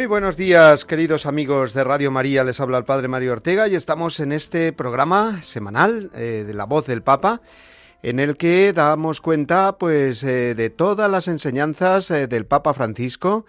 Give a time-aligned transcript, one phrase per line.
[0.00, 2.42] Muy buenos días, queridos amigos de Radio María.
[2.42, 6.64] Les habla el Padre Mario Ortega y estamos en este programa semanal eh, de La
[6.64, 7.42] Voz del Papa,
[8.02, 13.44] en el que damos cuenta, pues, eh, de todas las enseñanzas eh, del Papa Francisco.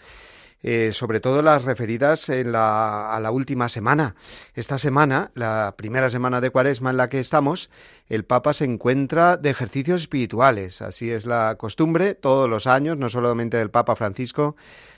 [0.92, 4.14] sobre todo las referidas a la última semana.
[4.54, 7.72] Esta semana, la primera semana de Cuaresma en la que estamos,
[8.10, 10.84] el Papa se encuentra de ejercicios espirituales.
[10.84, 14.56] Así es la costumbre todos los años, no solamente del Papa Francisco,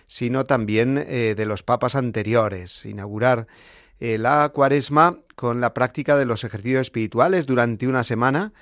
[0.08, 2.86] sino también eh, de los papas anteriores.
[2.86, 3.48] Inaugurar
[4.00, 8.54] eh, la cuaresma con la práctica de los ejercicios espirituales durante una semana,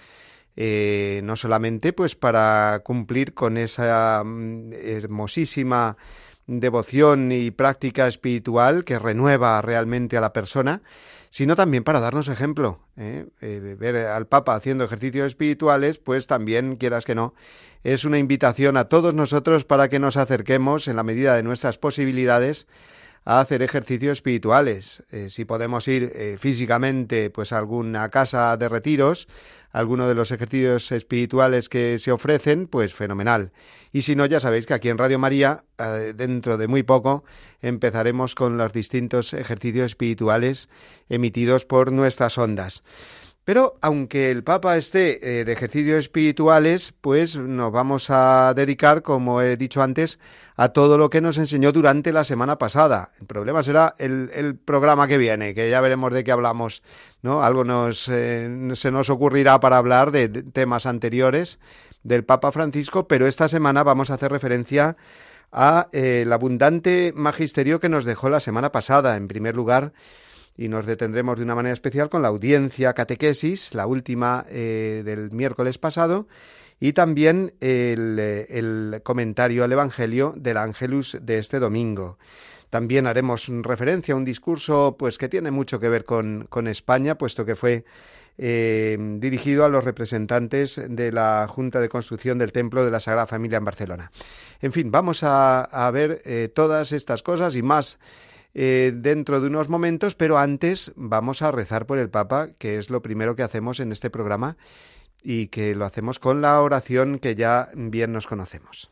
[0.55, 5.97] eh, no solamente pues para cumplir con esa mm, hermosísima
[6.45, 10.81] devoción y práctica espiritual que renueva realmente a la persona,
[11.31, 12.79] sino también para darnos ejemplo.
[12.95, 17.33] ver al Papa haciendo ejercicios espirituales, pues también, quieras que no,
[17.83, 21.77] es una invitación a todos nosotros para que nos acerquemos, en la medida de nuestras
[21.77, 22.67] posibilidades,
[23.25, 25.03] a hacer ejercicios espirituales.
[25.11, 29.27] Eh, si podemos ir eh, físicamente pues a alguna casa de retiros,
[29.71, 33.51] alguno de los ejercicios espirituales que se ofrecen, pues fenomenal.
[33.93, 37.23] Y si no, ya sabéis que aquí en Radio María, eh, dentro de muy poco,
[37.61, 40.69] empezaremos con los distintos ejercicios espirituales
[41.09, 42.83] emitidos por nuestras ondas.
[43.43, 49.41] Pero aunque el Papa esté eh, de ejercicios espirituales, pues nos vamos a dedicar, como
[49.41, 50.19] he dicho antes,
[50.55, 53.11] a todo lo que nos enseñó durante la semana pasada.
[53.19, 56.83] El problema será el, programa que viene, que ya veremos de qué hablamos,
[57.23, 57.41] ¿no?
[57.41, 61.59] Algo nos, eh, se nos ocurrirá para hablar de, temas anteriores
[62.03, 64.97] del Papa Francisco, pero esta semana vamos a hacer referencia
[65.51, 69.17] a eh, el abundante magisterio que nos dejó la semana pasada.
[69.17, 69.93] En primer lugar,
[70.57, 75.31] y nos detendremos de una manera especial con la audiencia catequesis, la última eh, del
[75.31, 76.27] miércoles pasado,
[76.79, 82.17] y también el, eh, comentario al Evangelio del Ángelus de este domingo.
[82.69, 87.17] También haremos referencia a un discurso pues que tiene mucho que ver con, con España,
[87.17, 87.83] puesto que fue
[88.37, 93.27] eh, dirigido a los representantes de la Junta de Construcción del Templo de la Sagrada
[93.27, 94.11] Familia en Barcelona.
[94.61, 97.99] En fin, vamos a ver todas estas cosas y más
[98.53, 102.89] eh, dentro de unos momentos, pero antes vamos a rezar por el Papa, que es
[102.89, 104.57] lo primero que hacemos en este programa
[105.23, 108.91] y que lo hacemos con la oración que ya bien nos conocemos.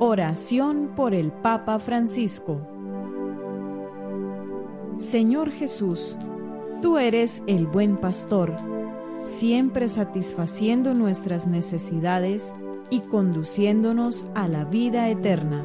[0.00, 2.78] Oración por el Papa Francisco
[4.98, 6.18] Señor Jesús,
[6.82, 8.56] tú eres el buen pastor,
[9.24, 12.52] siempre satisfaciendo nuestras necesidades
[12.90, 15.64] y conduciéndonos a la vida eterna.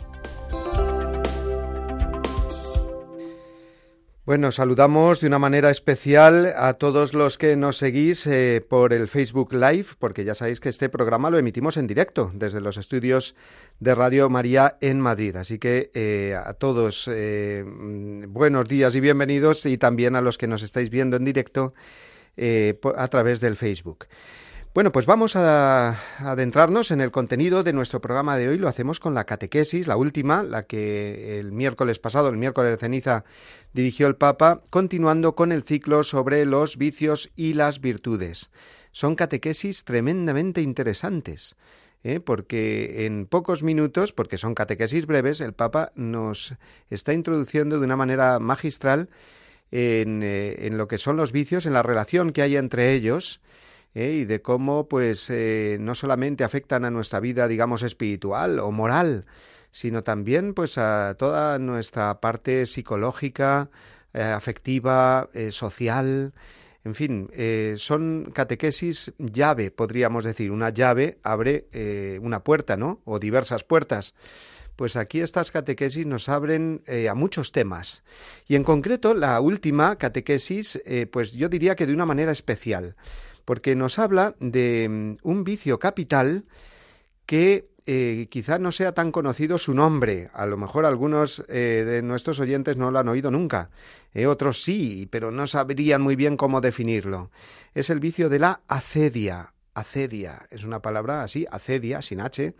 [4.31, 9.09] Bueno, saludamos de una manera especial a todos los que nos seguís eh, por el
[9.09, 13.35] Facebook Live, porque ya sabéis que este programa lo emitimos en directo desde los estudios
[13.81, 15.35] de Radio María en Madrid.
[15.35, 20.47] Así que eh, a todos eh, buenos días y bienvenidos y también a los que
[20.47, 21.73] nos estáis viendo en directo
[22.95, 24.05] a través del Facebook.
[24.73, 28.57] Bueno, pues vamos a adentrarnos en el contenido de nuestro programa de hoy.
[28.57, 32.77] Lo hacemos con la catequesis, la última, la que el miércoles pasado, el miércoles de
[32.77, 33.25] ceniza,
[33.73, 38.49] dirigió el Papa, continuando con el ciclo sobre los vicios y las virtudes.
[38.93, 41.57] Son catequesis tremendamente interesantes.
[42.05, 42.21] ¿eh?
[42.21, 46.55] porque en pocos minutos, porque son catequesis breves, el Papa nos
[46.89, 49.09] está introduciendo de una manera magistral
[49.69, 53.41] en, eh, en lo que son los vicios, en la relación que hay entre ellos,
[53.93, 54.19] ¿eh?
[54.21, 59.25] y de cómo pues eh, no solamente afectan a nuestra vida digamos espiritual o moral
[59.71, 63.69] sino también pues a toda nuestra parte psicológica
[64.13, 66.33] eh, afectiva social
[66.83, 67.29] en fin,
[67.77, 70.49] son catequesis llave, podríamos decir.
[70.49, 71.67] Una llave abre
[72.23, 73.01] una puerta, ¿no?
[73.05, 74.15] O diversas puertas.
[74.75, 78.03] Pues aquí estas catequesis nos abren a muchos temas.
[78.47, 82.95] Y en concreto, la última catequesis, pues yo diría que de una manera especial
[83.51, 86.45] porque nos habla de mm, un vicio capital
[87.25, 90.29] que eh, quizá no sea tan conocido su nombre.
[90.31, 93.69] A lo mejor algunos eh, de nuestros oyentes no lo han oído nunca.
[94.13, 97.29] Eh, otros sí, pero no sabrían muy bien cómo definirlo.
[97.73, 99.53] Es el vicio de la acedia.
[99.73, 102.55] Acedia es una palabra así, acedia, sin H,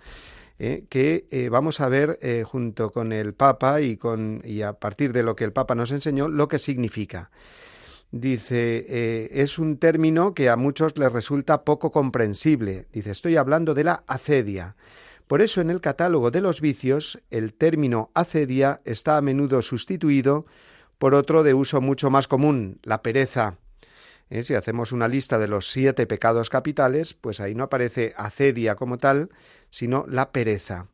[0.90, 5.38] que vamos a ver junto con el Papa y, con, y a partir de lo
[5.38, 7.32] que el Papa nos enseñó, lo que significa.
[8.12, 12.88] Dice, eh, es un término que a muchos les resulta poco comprensible.
[12.92, 14.76] Dice, estoy hablando de la acedia.
[15.28, 20.46] Por eso en el catálogo de los vicios el término acedia está a menudo sustituido
[20.98, 23.58] por otro de uso mucho más común, la pereza.
[24.30, 28.76] Eh, si hacemos una lista de los siete pecados capitales, pues ahí no aparece acedia
[28.76, 29.30] como tal,
[29.70, 30.88] sino la pereza.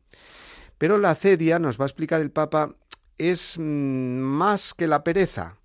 [0.78, 2.74] Pero la acedia, nos va a explicar el Papa,
[3.18, 5.57] es mm, más que la pereza.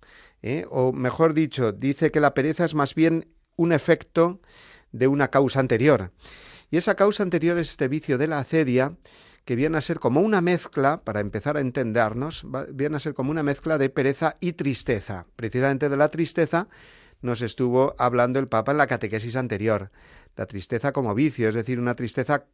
[0.44, 0.66] ¿Eh?
[0.70, 3.24] o mejor dicho, dice que la pereza es más bien
[3.56, 4.40] un efecto
[4.92, 6.12] de una causa anterior.
[6.70, 8.96] Y esa causa anterior es este vicio de la acedia,
[9.46, 13.30] que viene a ser como una mezcla, para empezar a entendernos, viene a ser como
[13.30, 15.26] una mezcla de pereza y tristeza.
[15.36, 16.68] Precisamente de la tristeza
[17.22, 19.90] nos estuvo hablando el Papa en la catequesis anterior.
[20.36, 22.44] La tristeza como vicio, es decir, una tristeza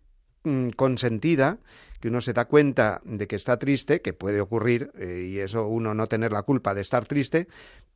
[0.76, 1.58] consentida,
[2.00, 5.66] que uno se da cuenta de que está triste, que puede ocurrir, eh, y eso
[5.66, 7.46] uno no tener la culpa de estar triste,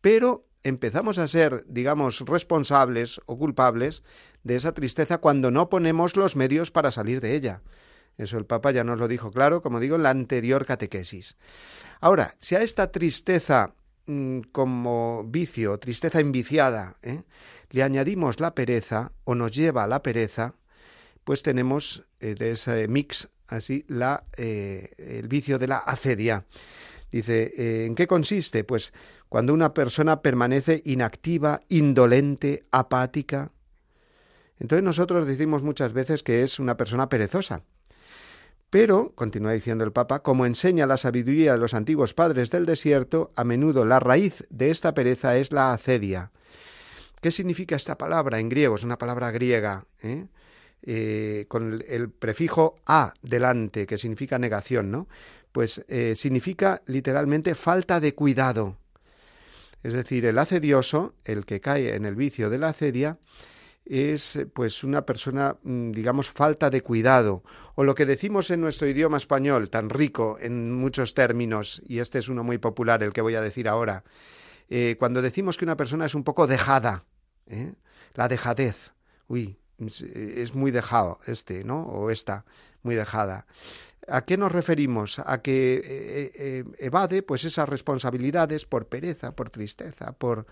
[0.00, 4.02] pero empezamos a ser, digamos, responsables o culpables
[4.42, 7.62] de esa tristeza cuando no ponemos los medios para salir de ella.
[8.16, 11.36] Eso el Papa ya nos lo dijo claro, como digo, en la anterior catequesis.
[12.00, 13.74] Ahora, si a esta tristeza
[14.06, 17.22] mm, como vicio, tristeza enviciada, ¿eh?
[17.70, 20.54] le añadimos la pereza o nos lleva a la pereza,
[21.24, 26.46] pues tenemos eh, de ese mix así la, eh, el vicio de la acedia.
[27.10, 28.64] Dice, ¿en qué consiste?
[28.64, 28.92] Pues
[29.28, 33.52] cuando una persona permanece inactiva, indolente, apática.
[34.58, 37.62] Entonces nosotros decimos muchas veces que es una persona perezosa.
[38.74, 43.30] Pero, continúa diciendo el Papa, como enseña la sabiduría de los antiguos padres del desierto,
[43.36, 46.32] a menudo la raíz de esta pereza es la acedia.
[47.20, 48.74] ¿Qué significa esta palabra en griego?
[48.74, 50.26] Es una palabra griega, ¿eh?
[50.86, 55.08] Eh, con el, prefijo a delante, que significa negación, ¿no?
[55.50, 58.76] Pues eh, significa literalmente falta de cuidado.
[59.82, 63.18] Es decir, el acedioso, el que cae en el vicio de la acedia,
[63.86, 67.42] es pues una persona, mm, digamos, falta de cuidado,
[67.76, 72.18] o lo que decimos en nuestro idioma español, tan rico en muchos términos, y este
[72.18, 74.04] es uno muy popular, el que voy a decir ahora,
[74.68, 77.04] eh, cuando decimos que una persona es un poco dejada,
[77.46, 77.74] ¿eh?
[78.14, 78.92] la dejadez,
[79.28, 81.82] uy, es muy dejado este, ¿no?
[81.82, 82.44] O esta,
[82.82, 83.46] muy dejada.
[84.06, 85.18] ¿A qué nos referimos?
[85.18, 90.46] A que eh, eh, evade pues esas responsabilidades por pereza, por tristeza, por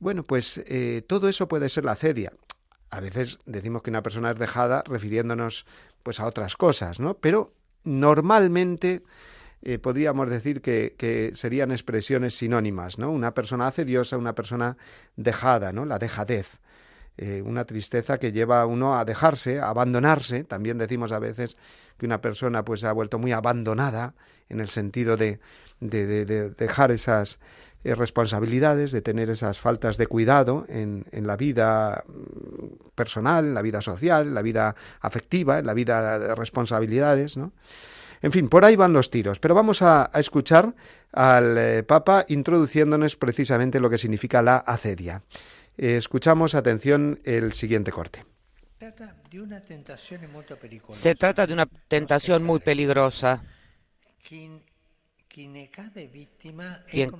[0.00, 2.32] bueno, pues eh, todo eso puede ser la acedia.
[2.90, 5.66] A veces decimos que una persona es dejada refiriéndonos
[6.02, 7.14] pues a otras cosas, ¿no?
[7.14, 9.02] Pero normalmente
[9.80, 13.10] podríamos decir que, que, serían expresiones sinónimas, ¿no?
[13.10, 14.76] Una persona acediosa, una persona
[15.16, 15.86] dejada, ¿no?
[15.86, 16.60] La dejadez.
[17.16, 20.42] Eh, una tristeza que lleva a uno a dejarse, a abandonarse.
[20.42, 21.56] También decimos a veces
[21.96, 24.14] que una persona pues se ha vuelto muy abandonada
[24.48, 25.38] en el sentido de,
[25.78, 27.38] de, dejar esas
[27.84, 33.62] eh, responsabilidades, de tener esas faltas de cuidado en, la vida mm, personal, en la
[33.62, 37.52] vida social, en la vida afectiva, en la vida de responsabilidades, ¿no?
[38.22, 40.74] En fin, por ahí van los tiros, pero vamos a, escuchar
[41.12, 45.22] al eh, Papa introduciéndonos precisamente lo que significa la acedia.
[45.76, 48.24] Escuchamos, atención, el siguiente corte.
[50.90, 53.42] Se trata de una tentación muy peligrosa.
[54.22, 54.62] Quien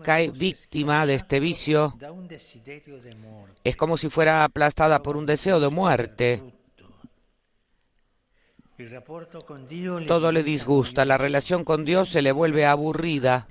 [0.03, 1.99] cae víctima de este vicio
[3.65, 6.43] es como si fuera aplastada por un deseo de muerte.
[10.07, 13.49] Todo le disgusta, la relación con Dios se le vuelve aburrida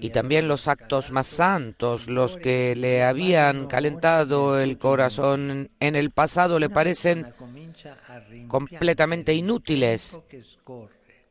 [0.00, 6.10] y también los actos más santos, los que le habían calentado el corazón en el
[6.10, 7.32] pasado, le parecen
[8.48, 10.18] completamente inútiles.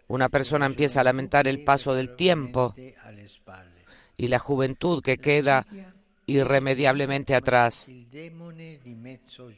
[0.07, 2.75] Una persona empieza a lamentar el paso del tiempo
[4.17, 5.65] y la juventud que queda
[6.25, 7.89] irremediablemente atrás.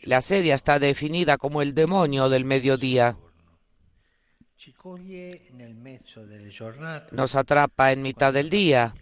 [0.04, 3.18] La asedia está definida como el demonio del mediodía.
[7.12, 8.94] Nos atrapa en mitad del día,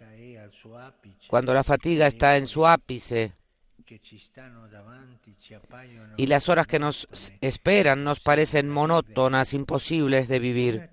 [1.28, 3.32] cuando la fatiga está en su ápice
[6.16, 7.08] y las horas que nos
[7.40, 10.90] esperan nos parecen monótonas, imposibles de vivir.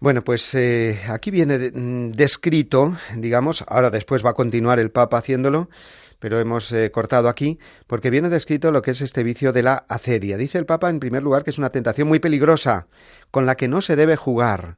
[0.00, 5.18] Bueno, pues eh, aquí viene mm, descrito, digamos, ahora después va a continuar el Papa
[5.18, 5.70] haciéndolo,
[6.18, 9.84] pero hemos eh, cortado aquí, porque viene descrito lo que es este vicio de la
[9.88, 10.36] acedia.
[10.36, 12.86] Dice el Papa, en primer lugar, que es una tentación muy peligrosa,
[13.30, 14.76] con la que no se debe jugar.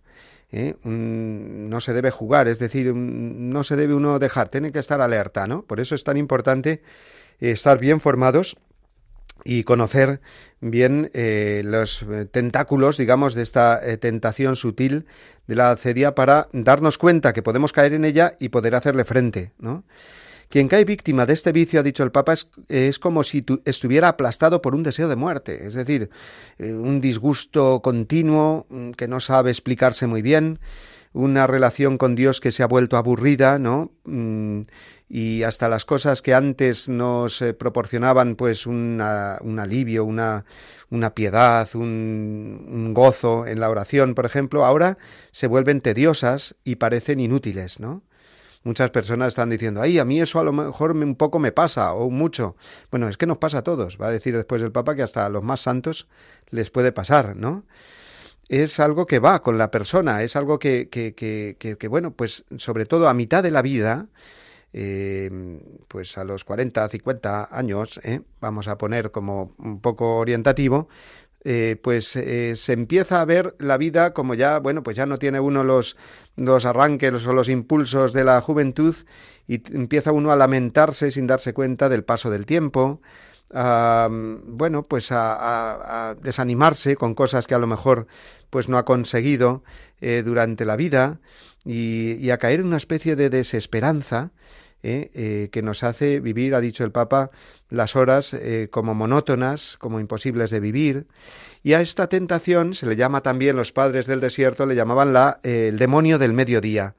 [0.53, 0.75] ¿eh?
[0.83, 5.47] no se debe jugar, es decir, no se debe uno dejar, tiene que estar alerta,
[5.47, 5.63] ¿no?
[5.63, 6.83] Por eso es tan importante
[7.39, 8.57] estar bien formados
[9.45, 10.21] y conocer
[10.61, 15.07] bien eh, los eh, tentáculos, digamos, de esta eh, tentación sutil
[15.47, 19.53] de la acedia para darnos cuenta que podemos caer en ella y poder hacerle frente,
[19.59, 19.85] ¿no?
[20.51, 22.35] Quien cae víctima de este vicio, ha dicho el Papa,
[22.69, 26.11] es, como si estuviera aplastado por un deseo de muerte, es decir,
[26.59, 30.59] un disgusto continuo mm, que no sabe explicarse muy bien,
[31.13, 33.93] una relación con Dios que se ha vuelto aburrida, ¿no?
[34.05, 34.63] Mm,
[35.09, 40.45] y hasta las cosas que antes nos eh, proporcionaban pues un alivio, una,
[41.15, 44.99] piedad, un, gozo en la oración, por ejemplo, ahora
[45.31, 48.03] se vuelven tediosas y parecen inútiles, ¿no?
[48.63, 51.95] Muchas personas están diciendo, ay, a mí eso a lo mejor un poco me pasa
[51.95, 52.57] o mucho.
[52.91, 53.99] Bueno, es que nos pasa a todos.
[54.01, 56.09] Va a decir después el Papa que hasta a los más santos
[56.51, 57.65] les puede pasar, ¿no?
[58.49, 62.45] Es algo que va con la persona, es algo que, que, que, que bueno, pues
[62.59, 64.09] sobre todo a mitad de la vida,
[64.73, 65.31] eh,
[65.89, 68.23] pues a los 40, 50 años, ¿eh?
[68.41, 70.89] vamos a poner como un poco orientativo,
[71.45, 75.41] eh, pues se empieza a ver la vida como ya, bueno, pues ya no tiene
[75.41, 75.97] uno los,
[76.37, 78.95] los arranques o los impulsos de la juventud
[79.47, 83.01] y empieza uno a lamentarse sin darse cuenta del paso del tiempo,
[83.53, 88.07] a, bueno, pues a, desanimarse con cosas que a lo mejor
[88.51, 89.63] pues no ha conseguido
[90.25, 91.21] durante la vida
[91.65, 94.33] y, a caer en una especie de desesperanza
[94.83, 95.11] ¿eh?
[95.15, 97.31] Eh, que nos hace vivir, ha dicho el Papa,
[97.69, 101.07] las horas eh, como monótonas, como imposibles de vivir.
[101.63, 105.41] Y a esta tentación se le llama también, los padres del desierto le llamaban la,
[105.43, 106.95] el demonio del mediodía,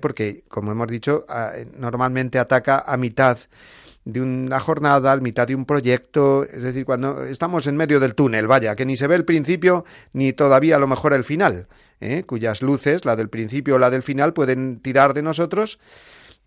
[0.00, 1.26] porque, como hemos dicho,
[1.76, 3.38] normalmente ataca a mitad
[4.04, 8.14] de una jornada, a mitad de un proyecto, es decir, cuando estamos en medio del
[8.14, 11.66] túnel, vaya, que ni se ve el principio ni todavía a lo mejor el final,
[12.26, 15.78] cuyas luces, la del principio o la del final, pueden tirar de nosotros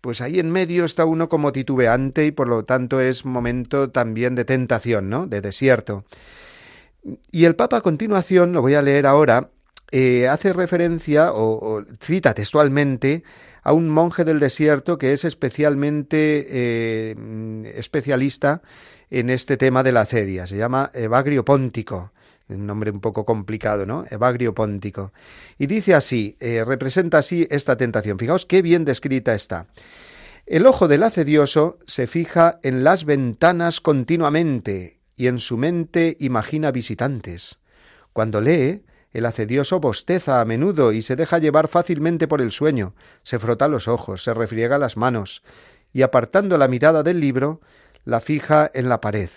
[0.04, 4.34] pues ahí en medio está uno como titubeante y por lo tanto es momento también
[4.34, 5.26] de tentación, ¿no?
[5.26, 6.04] De desierto.
[7.32, 9.48] Y el Papa a continuación, lo voy a leer ahora,
[9.92, 13.24] eh, hace referencia o, cita textualmente
[13.62, 18.60] a un monje del desierto que es especialmente eh, especialista
[19.08, 20.46] en este tema de la acedia.
[20.46, 22.12] Se llama Evagrio Póntico
[22.48, 24.04] un nombre un poco complicado, ¿no?
[24.10, 25.12] Evagrio Póntico.
[25.58, 28.18] Y dice así, eh, representa así esta tentación.
[28.18, 29.66] Fijaos qué bien descrita está.
[30.46, 36.70] El ojo del acedioso se fija en las ventanas continuamente y en su mente imagina
[36.70, 37.60] visitantes.
[38.12, 42.94] Cuando lee, el acedioso bosteza a menudo y se deja llevar fácilmente por el sueño,
[43.22, 45.42] se frota los ojos, se refriega las manos,
[45.92, 47.60] y apartando la mirada del libro,
[48.04, 49.30] la fija en la pared.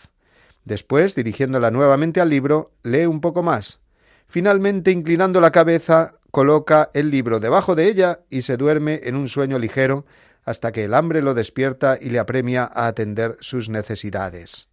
[0.67, 3.79] Después, dirigiéndola nuevamente al libro, lee un poco más.
[4.27, 9.29] Finalmente, inclinando la cabeza, coloca el libro debajo de ella y se duerme en un
[9.29, 10.05] sueño ligero
[10.43, 14.67] hasta que el hambre lo despierta y le apremia a atender sus necesidades.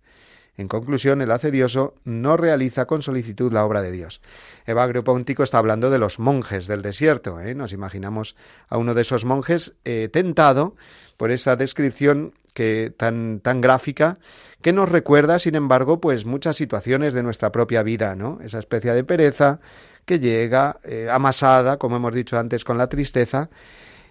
[0.56, 4.20] En conclusión, el acedioso no realiza con solicitud la obra de Dios.
[4.66, 7.40] Evagrio Póntico está hablando de los monjes del desierto.
[7.40, 7.54] ¿eh?
[7.54, 8.34] Nos imaginamos
[8.68, 10.74] a uno de esos monjes eh, tentado
[11.16, 14.18] por esa descripción que tan, tan gráfica
[14.62, 18.38] que nos recuerda, sin embargo, pues muchas situaciones de nuestra propia vida, ¿no?
[18.42, 19.60] Esa especie de pereza
[20.06, 23.50] que llega eh, amasada, como hemos dicho antes, con la tristeza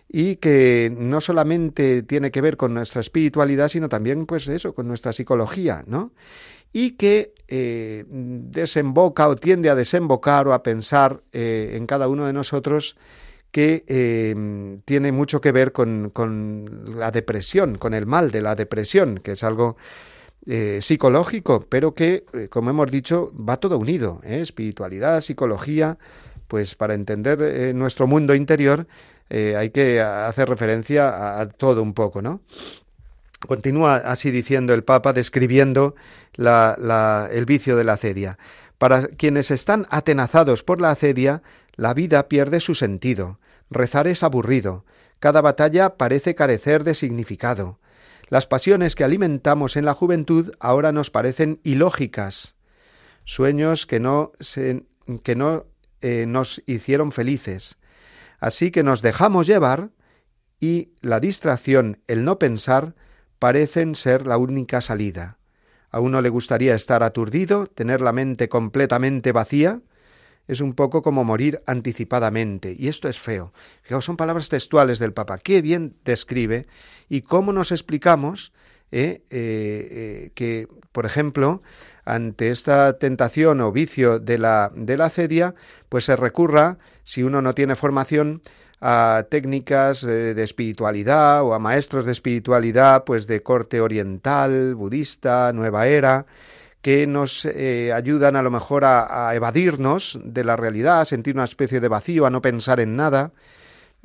[0.07, 4.87] y que no solamente tiene que ver con nuestra espiritualidad, sino también, pues eso, con
[4.87, 6.11] nuestra psicología, ¿no?
[6.71, 12.25] Y que eh, desemboca o tiende a desembocar o a pensar eh, en cada uno
[12.25, 12.95] de nosotros
[13.53, 16.11] que eh, tiene mucho que ver con,
[16.97, 19.77] la depresión, con el mal de la depresión, que es algo
[20.47, 25.99] eh, psicológico, pero que, eh, como hemos dicho, va todo unido, espiritualidad, psicología,
[26.47, 28.87] pues para entender nuestro mundo interior
[29.29, 32.41] hay que hacer referencia a, todo un poco, ¿no?
[33.47, 35.95] Continúa así diciendo el Papa, describiendo
[36.37, 38.37] el vicio de la acedia.
[38.77, 41.41] Para quienes están atenazados por la acedia,
[41.75, 43.39] la vida pierde su sentido.
[43.73, 44.85] Rezar es aburrido.
[45.19, 47.79] Cada batalla parece carecer de significado.
[48.29, 52.55] Las pasiones que alimentamos en la juventud ahora nos parecen ilógicas,
[53.25, 54.85] sueños que no, se,
[55.23, 55.65] que no
[56.01, 57.77] eh, nos hicieron felices.
[58.39, 59.91] Así que nos dejamos llevar
[60.59, 62.95] y la distracción, el no pensar,
[63.39, 65.37] parecen ser la única salida.
[65.89, 69.81] A uno le gustaría estar aturdido, tener la mente completamente vacía,
[70.47, 73.53] es un poco como morir anticipadamente, y esto es feo.
[74.01, 75.37] Son palabras textuales del Papa.
[75.37, 76.67] Qué bien describe
[77.09, 78.53] y cómo nos explicamos
[78.91, 81.63] eh, eh, eh, que, por ejemplo,
[82.05, 85.55] ante esta tentación o vicio de la, de la cedia,
[85.89, 88.41] pues se recurra, si uno no tiene formación,
[88.85, 95.87] a técnicas de espiritualidad o a maestros de espiritualidad, pues de corte oriental, budista, nueva
[95.87, 96.25] era,
[96.83, 101.45] que nos eh, ayudan a lo mejor a, evadirnos de la realidad, a sentir una
[101.45, 103.31] especie de vacío, a no pensar en nada.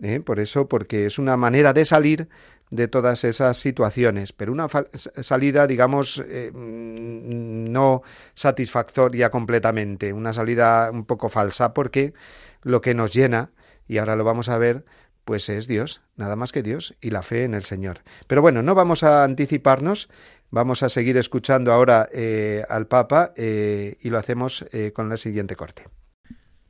[0.01, 0.21] ¿eh?
[0.21, 2.29] Por eso, porque es una manera de salir
[2.71, 8.03] de todas esas situaciones, pero una salida, digamos, eh, mm, no
[8.35, 12.15] satisfactoria completamente, una salida un poco falsa, porque
[12.63, 13.51] lo que nos llena,
[13.89, 14.85] y ahora lo vamos a ver,
[15.25, 18.03] pues es Dios, nada más que Dios y la fe en el Señor.
[18.29, 20.09] Pero bueno, no vamos a anticiparnos,
[20.51, 25.19] Vamos a seguir escuchando ahora eh, al Papa eh, y lo hacemos eh, con la
[25.19, 25.85] siguiente corte.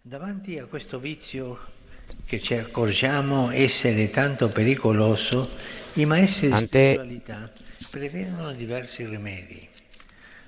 [0.02, 1.58] Davanti a questo vizio
[2.26, 5.48] che ci accorgiamo essere tanto pericoloso,
[5.94, 6.94] i maestri di Ante...
[6.94, 7.52] spiritualità
[7.90, 9.68] prevedono diversi rimedi.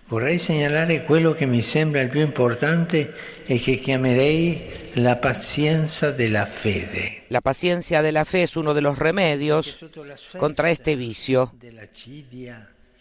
[0.08, 6.46] Vorrei segnalare quello che mi sembra il più importante e che chiamerei la pazienza della
[6.46, 7.26] fede.
[7.28, 9.78] La paciencia de la fe es uno de los remedios
[10.37, 11.52] contra este vicio.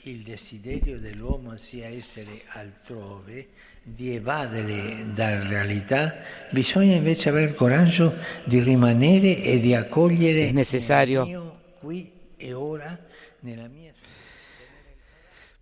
[0.04, 3.48] Il desiderio dell'uomo sia essere altrove,
[3.84, 6.16] di evadere dalla realtà,
[6.52, 8.14] bisogna invece avere il coraggio
[8.46, 11.26] di rimanere e di accogliere Es necesario.
[11.26, 12.98] mio qui e ora
[13.42, 13.92] nella mia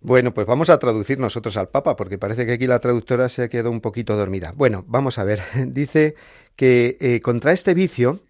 [0.00, 3.42] Bueno, pues vamos a traducir nosotros al Papa, porque parece que aquí la traductora se
[3.42, 4.52] ha quedado un poquito dormida.
[4.54, 5.40] Bueno, vamos a ver.
[5.66, 6.14] Dice
[6.54, 8.20] que eh, contra este vicio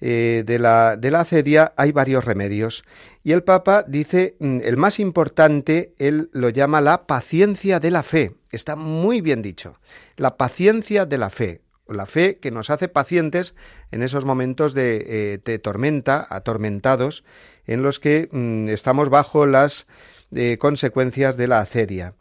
[0.00, 2.84] eh, de, la, de la acedia hay varios remedios.
[3.22, 8.02] Y el Papa dice, mm, el más importante, él lo llama la paciencia de la
[8.02, 8.34] fe.
[8.50, 9.78] Está muy bien dicho.
[10.16, 11.62] La paciencia de la fe.
[11.86, 13.54] La fe que nos hace pacientes
[13.90, 17.24] en esos momentos de, eh, de tormenta, atormentados,
[17.66, 19.86] en los que mm, estamos bajo las
[20.34, 22.14] eh, consecuencias de la acedia.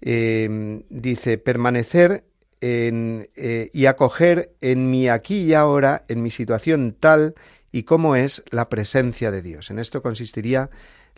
[0.00, 2.24] Dice, permanecer
[2.64, 7.34] eh, y acoger en mi aquí y ahora, en mi situación tal
[7.72, 9.70] y como es la presencia de Dios.
[9.72, 10.70] En esto consistiría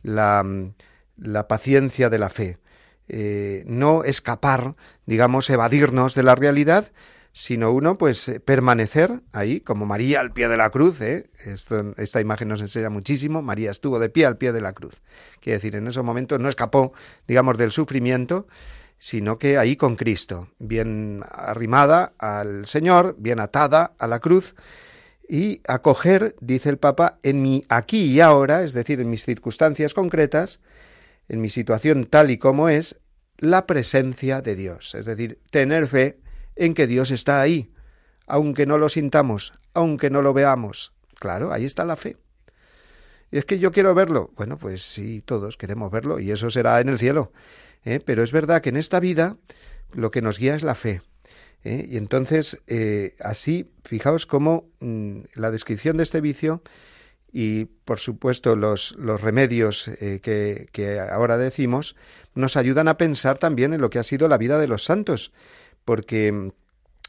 [0.03, 0.43] la,
[1.19, 2.59] la paciencia de la fe.
[3.09, 6.93] Eh, no escapar, digamos, evadirnos de la realidad,
[7.33, 11.03] sino uno, pues, eh, permanecer ahí, como María al pie de la cruz.
[11.03, 13.43] esta imagen nos enseña muchísimo.
[13.43, 15.03] María estuvo de pie al pie de la cruz.
[15.41, 16.95] Quiere decir, en esos momentos no escapó,
[17.29, 18.47] digamos, del sufrimiento,
[18.99, 24.55] sino que ahí con Cristo, bien arrimada al Señor, bien atada a la cruz,
[25.29, 29.95] y acoger, dice el Papa, en mi aquí y ahora, es decir, en mis circunstancias
[29.95, 30.61] concretas,
[31.29, 33.01] en mi situación tal y como es,
[33.39, 36.21] la presencia de Dios, es decir, tener fe
[36.57, 37.73] en que Dios está ahí,
[38.27, 40.93] aunque no lo sintamos, aunque no lo veamos.
[41.19, 42.17] Claro, ahí está la fe.
[43.31, 44.31] Y es que yo quiero verlo.
[44.37, 47.33] Bueno, pues sí, todos queremos verlo y eso será en el cielo.
[47.85, 48.01] ¿Eh?
[48.05, 49.37] Pero es verdad que en esta vida
[49.93, 51.03] lo que nos guía es la fe.
[51.63, 51.87] ¿eh?
[51.89, 56.63] Y entonces, eh, así, fijaos cómo mm, la descripción de este vicio
[57.33, 61.97] y, por supuesto, los, los remedios que, que ahora decimos,
[62.35, 65.33] nos ayudan a pensar también en lo que ha sido la vida de los santos,
[65.85, 66.51] porque mm,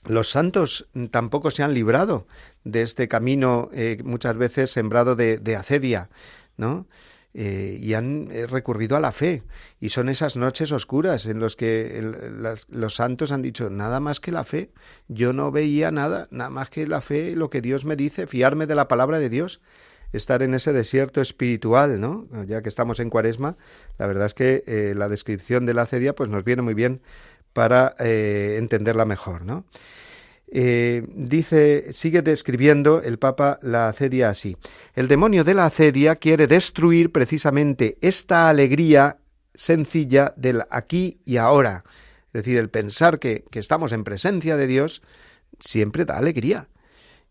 [0.07, 2.27] los santos tampoco se han librado
[2.63, 3.69] de este camino
[4.03, 6.09] muchas veces sembrado de, de acedia,
[6.57, 6.87] ¿no?
[7.37, 9.43] Eh, y han eh, recurrido a la fe.
[9.81, 12.01] Y son esas noches oscuras en las que
[12.69, 14.71] los santos han dicho, nada más que la fe.
[15.09, 18.67] Yo no veía nada, nada más que la fe, lo que Dios me dice, fiarme
[18.67, 19.59] de la palabra de Dios.
[20.13, 22.25] Estar en ese desierto espiritual, ¿no?
[22.45, 23.57] Ya que estamos en cuaresma,
[23.97, 27.01] la verdad es que eh, la descripción de la acedia pues nos viene muy bien
[27.51, 29.65] para entenderla mejor, ¿no?
[30.47, 34.55] Eh, dice, sigue describiendo el Papa la acedia así.
[34.93, 39.17] El demonio de la acedia quiere destruir precisamente esta alegría
[39.53, 41.83] sencilla del aquí y ahora.
[42.27, 45.01] Es decir, el pensar que, que estamos en presencia de Dios
[45.59, 46.67] siempre da alegría.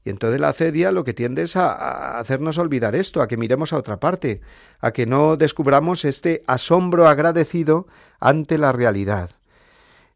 [0.04, 3.36] Y entonces la acedia lo que tiende es a, a hacernos olvidar esto, a que
[3.36, 4.42] miremos a otra parte,
[4.80, 7.86] a que no descubramos este asombro agradecido
[8.20, 9.30] ante la realidad.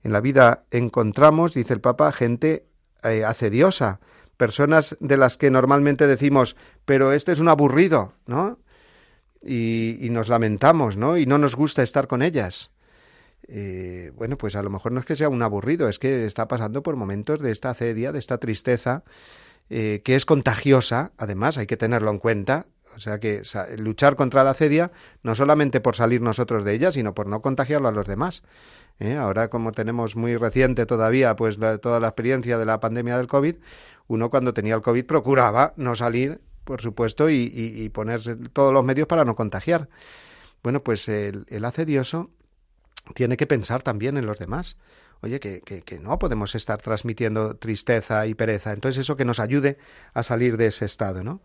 [0.02, 2.67] En la vida encontramos, dice el Papa, gente
[3.04, 3.24] eh,
[4.36, 8.58] personas de las que normalmente decimos, pero este es un aburrido, ¿no?
[9.42, 11.16] y, nos lamentamos, ¿no?
[11.16, 12.72] Y no nos gusta estar con ellas.
[13.46, 16.48] Eh, bueno, pues a lo mejor no es que sea un aburrido, es que está
[16.48, 19.04] pasando por momentos de esta acedia, de esta tristeza,
[19.70, 22.66] eh, que es contagiosa, además, hay que tenerlo en cuenta.
[22.98, 23.42] O sea que
[23.78, 24.90] luchar contra la acedia
[25.22, 28.42] no solamente por salir nosotros de ella, sino por no contagiarlo a los demás.
[28.98, 29.14] ¿eh?
[29.14, 33.56] Ahora, como tenemos muy reciente todavía, pues toda la experiencia de la pandemia del COVID,
[34.08, 39.08] uno cuando tenía el COVID procuraba no salir por supuesto, y, ponerse todos los medios
[39.08, 39.88] para no contagiar.
[40.62, 42.30] Bueno, pues el, el acedioso
[43.14, 44.76] tiene que pensar también en los demás.
[45.22, 48.74] Oye, que, que, no podemos estar transmitiendo tristeza y pereza.
[48.74, 49.78] Entonces eso que nos ayude
[50.12, 51.40] a salir de ese estado, ¿no?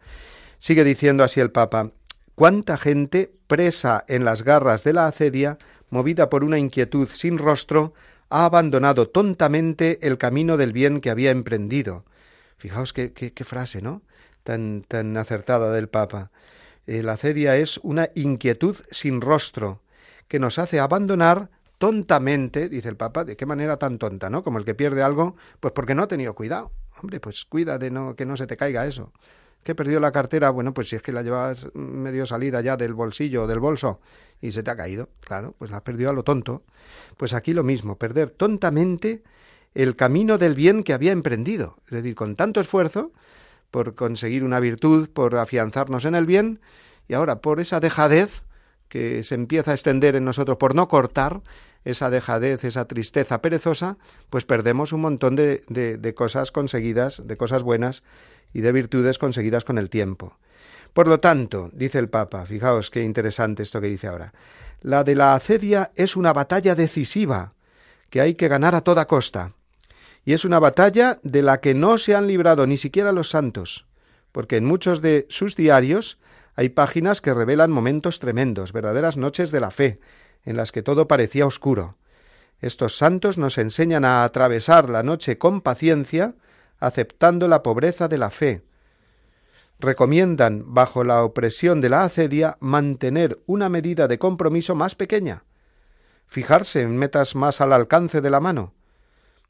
[0.63, 1.91] Sigue diciendo así el Papa,
[2.36, 5.58] ¿cuánta gente presa en las garras de la acedia,
[5.89, 7.93] movida por una inquietud sin rostro,
[8.30, 12.06] ha abandonado tontamente el camino del bien que había emprendido?
[12.56, 14.04] Fijaos qué, frase, ¿no?
[14.43, 16.32] tan, tan acertada del Papa.
[16.88, 19.82] Eh, la acedia es una inquietud sin rostro
[20.30, 24.45] que nos hace abandonar tontamente, dice el Papa, de qué manera tan tonta, ¿no?
[24.45, 26.71] Como el que pierde algo, pues porque no ha tenido cuidado.
[27.02, 29.12] Hombre, pues cuida de no, que no se te caiga eso.
[29.63, 32.93] Que perdió la cartera, bueno, pues si es que la llevas medio salida ya del
[32.93, 34.02] bolsillo o del bolso
[34.41, 36.63] y se te ha caído, claro, pues la has perdido a lo tonto.
[37.15, 39.23] Pues aquí lo mismo, perder tontamente
[39.73, 41.78] el camino del bien que había emprendido.
[41.86, 43.12] Es decir, con tanto esfuerzo,
[43.71, 46.60] por conseguir una virtud, por afianzarnos en el bien,
[47.08, 48.43] y ahora por esa dejadez
[48.89, 51.41] que se empieza a extender en nosotros por no cortar,
[51.86, 53.98] esa dejadez, esa tristeza perezosa,
[54.30, 58.04] pues perdemos un montón de, de, cosas conseguidas, de cosas buenas
[58.54, 60.38] y de virtudes conseguidas con el tiempo.
[60.93, 64.34] Por lo tanto, dice el Papa, fijaos qué interesante esto que dice ahora,
[64.82, 67.54] la de la acedia es una batalla decisiva
[68.10, 69.54] que hay que ganar a toda costa.
[70.26, 73.86] Y es una batalla de la que no se han librado ni siquiera los santos,
[74.32, 76.17] porque en muchos de sus diarios
[76.56, 80.00] hay páginas que revelan momentos tremendos, verdaderas noches de la fe,
[80.45, 81.97] en las que todo parecía oscuro.
[82.60, 86.36] Estos santos nos enseñan a atravesar la noche con paciencia,
[86.79, 88.63] aceptando la pobreza de la fe.
[89.79, 95.43] Recomiendan, bajo la opresión de la acedia, mantener una medida de compromiso más pequeña,
[96.27, 98.73] fijarse en metas más al alcance de la mano,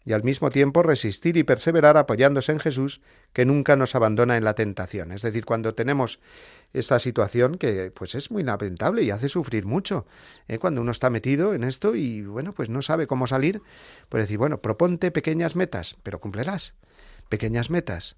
[0.06, 4.44] y al mismo tiempo resistir y perseverar apoyándose en Jesús, que nunca nos abandona en
[4.44, 5.12] la tentación.
[5.12, 6.20] Es decir, cuando tenemos
[6.74, 10.06] esta situación que pues es muy lamentable y hace sufrir mucho,
[10.48, 10.60] ¿eh?
[10.60, 13.62] cuando uno está metido en esto y bueno, pues no sabe cómo salir,
[14.10, 16.76] pues decir, bueno, proponte pequeñas metas, pero cumplirás.
[17.30, 18.18] Pequeñas metas.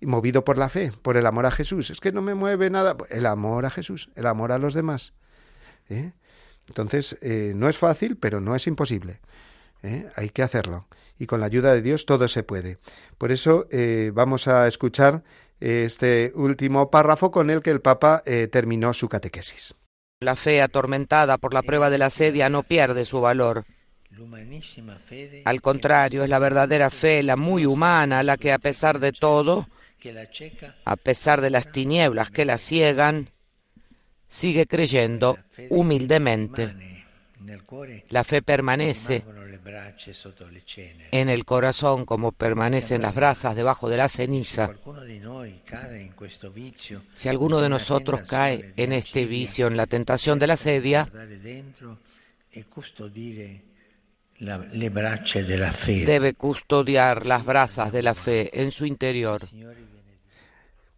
[0.00, 1.90] Movido por la fe, por el amor a Jesús.
[1.90, 2.96] Es que no me mueve nada.
[3.10, 5.14] El amor a Jesús, el amor a los demás.
[5.88, 6.12] ¿eh?
[6.68, 9.20] Entonces, eh, no es fácil, pero no es imposible.
[9.84, 10.08] ¿eh?
[10.16, 10.86] hay que hacerlo.
[11.18, 12.78] Y con la ayuda de Dios todo se puede.
[13.18, 15.22] Por eso eh, vamos a escuchar
[15.60, 19.74] eh, este último párrafo con el que el Papa terminó su catequesis.
[20.20, 23.64] La fe atormentada por la prueba de la sedia no pierde su valor.
[25.44, 29.66] Al contrario, es la verdadera fe, la muy humana, la que a pesar de todo,
[30.84, 33.30] a pesar de las tinieblas que la ciegan,
[34.28, 35.36] sigue creyendo
[35.68, 36.74] humildemente.
[38.08, 39.24] La fe permanece
[41.10, 44.70] en el corazón como permanecen las brasas debajo de la ceniza.
[47.14, 51.08] Si alguno de nosotros cae en este vicio, en la tentación de la sedia,
[56.06, 59.40] debe custodiar las brasas de la fe en su interior.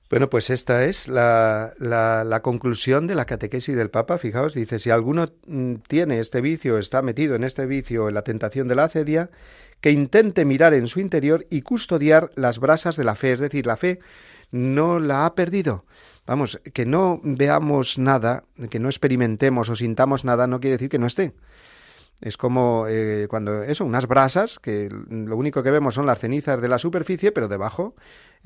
[0.08, 4.18] Bueno, pues esta es la, la, conclusión de la catequesis del Papa.
[4.18, 8.22] Fijaos, dice, si alguno mm, tiene este vicio, está metido en este vicio, en la
[8.22, 9.30] tentación de la acedia,
[9.80, 13.66] que intente mirar en su interior y custodiar las brasas de la fe, es decir,
[13.66, 13.98] la fe
[14.52, 15.84] no la ha perdido.
[16.24, 20.98] Vamos, que no veamos nada, que no experimentemos o sintamos nada, no quiere decir que
[21.00, 21.34] no esté.
[22.20, 26.62] Es como eh, cuando eso, unas brasas, que lo único que vemos son las cenizas
[26.62, 27.94] de la superficie, pero debajo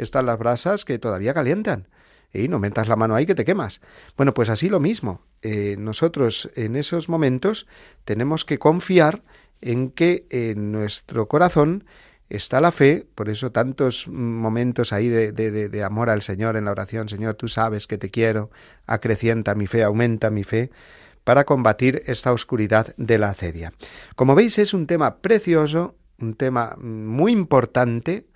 [0.02, 1.88] están las brasas que todavía calientan.
[2.32, 3.80] Y no metas la mano ahí que te quemas.
[4.16, 5.22] Bueno, pues así lo mismo.
[5.42, 7.66] Eh, nosotros en esos momentos
[8.04, 9.22] tenemos que confiar
[9.60, 11.84] en que en nuestro corazón
[12.28, 16.64] está la fe, por eso tantos momentos ahí de, de, de, amor al Señor en
[16.64, 18.50] la oración, Señor, tú sabes que te quiero,
[18.86, 20.70] acrecienta mi fe, aumenta mi fe,
[21.24, 23.72] para combatir esta oscuridad de la acedia.
[24.14, 28.26] Como veis, es un tema precioso, un tema muy importante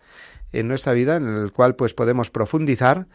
[0.55, 3.07] en nuestra vida, en el cual pues podemos profundizar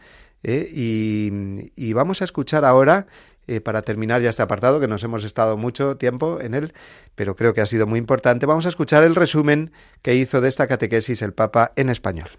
[0.42, 0.66] ¿eh?
[0.70, 3.06] y, vamos a escuchar ahora
[3.46, 6.72] eh, para terminar ya este apartado, que nos hemos estado mucho tiempo en él,
[7.14, 9.72] pero creo que ha sido muy importante, vamos a escuchar el resumen
[10.02, 12.30] que hizo de esta catequesis el Papa en español.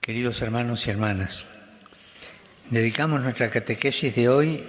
[0.00, 1.46] Queridos hermanos y hermanas,
[2.70, 4.64] dedicamos nuestra catequesis de hoy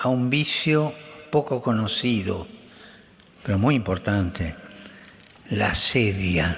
[0.00, 0.92] a un vicio
[1.30, 2.46] poco conocido,
[3.42, 4.54] pero muy importante,
[5.50, 6.56] la sedia.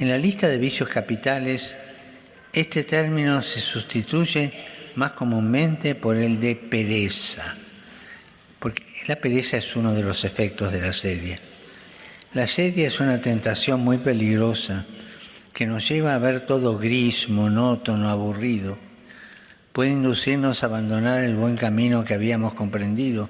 [0.00, 1.76] En la lista de vicios capitales,
[2.54, 4.50] este término se sustituye
[4.94, 7.54] más comúnmente por el de pereza,
[8.58, 11.38] porque la pereza es uno de los efectos de la sedia.
[12.32, 14.86] La sedia es una tentación muy peligrosa
[15.52, 18.78] que nos lleva a ver todo gris, monótono, aburrido.
[19.74, 23.28] Puede inducirnos a abandonar el buen camino que habíamos comprendido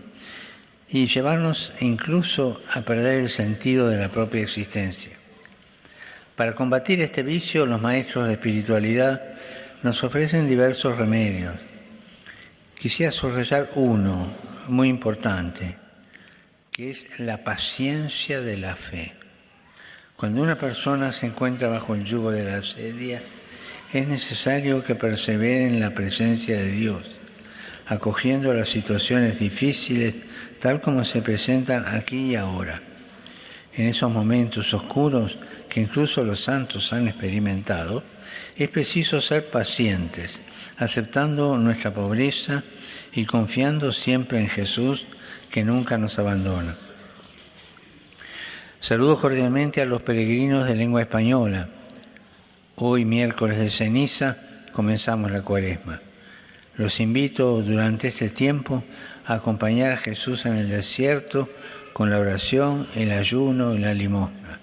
[0.88, 5.19] y llevarnos incluso a perder el sentido de la propia existencia.
[6.40, 9.22] Para combatir este vicio, los maestros de espiritualidad
[9.83, 11.55] nos ofrecen diversos remedios.
[12.79, 14.33] Quisiera subrayar uno
[14.66, 15.76] muy importante,
[16.72, 19.12] que es la paciencia de la fe.
[20.16, 23.20] Cuando una persona se encuentra bajo el yugo de la asedia,
[23.92, 27.20] es necesario que persevere en la presencia de Dios,
[27.87, 30.14] acogiendo las situaciones difíciles
[30.59, 32.81] tal como se presentan aquí y ahora.
[33.74, 38.02] En esos momentos oscuros que incluso los santos han experimentado,
[38.56, 40.40] es preciso ser pacientes,
[40.76, 42.64] aceptando nuestra pobreza
[43.12, 45.06] y confiando siempre en Jesús
[45.50, 46.74] que nunca nos abandona.
[48.80, 51.68] Saludo cordialmente a los peregrinos de lengua española.
[52.76, 54.38] Hoy, miércoles de ceniza,
[54.72, 56.00] comenzamos la cuaresma.
[56.76, 58.83] Los invito durante este tiempo
[59.26, 61.48] a acompañar a Jesús en el desierto
[62.00, 64.58] con la oración, el ayuno y la limosna,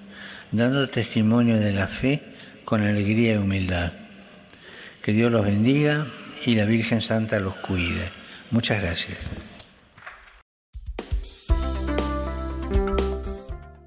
[0.52, 2.24] dando testimonio de la fe
[2.66, 3.92] con alegría y humildad.
[5.04, 6.08] Que Dios los bendiga
[6.48, 8.10] y la Virgen Santa los cuide.
[8.50, 9.20] Muchas gracias.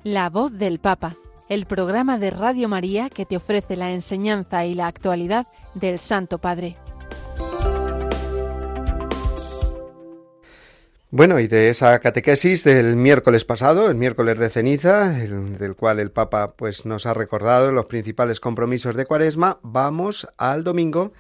[0.05, 1.17] La voz del Papa,
[1.49, 6.39] el programa de Radio María que te ofrece la enseñanza y la actualidad del Santo
[6.39, 6.77] Padre.
[11.13, 16.13] Bueno, y de esa catequesis del miércoles pasado, el miércoles de ceniza, del cual el
[16.13, 21.13] Papa pues nos ha recordado los principales compromisos de Cuaresma, vamos al domingo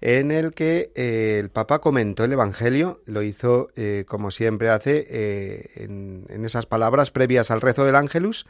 [0.00, 5.06] en el que eh, el Papa comentó el Evangelio, lo hizo eh, como siempre hace
[5.10, 8.46] eh, en, en, esas palabras previas al rezo del Ángelus,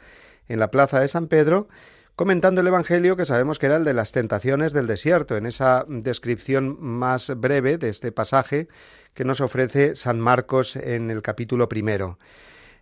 [0.47, 1.69] en la plaza de San Pedro,
[2.15, 5.85] comentando el Evangelio que sabemos que era el de las tentaciones del desierto, en esa
[5.87, 8.67] descripción más breve de este pasaje
[9.13, 12.19] que nos ofrece San Marcos en el capítulo primero.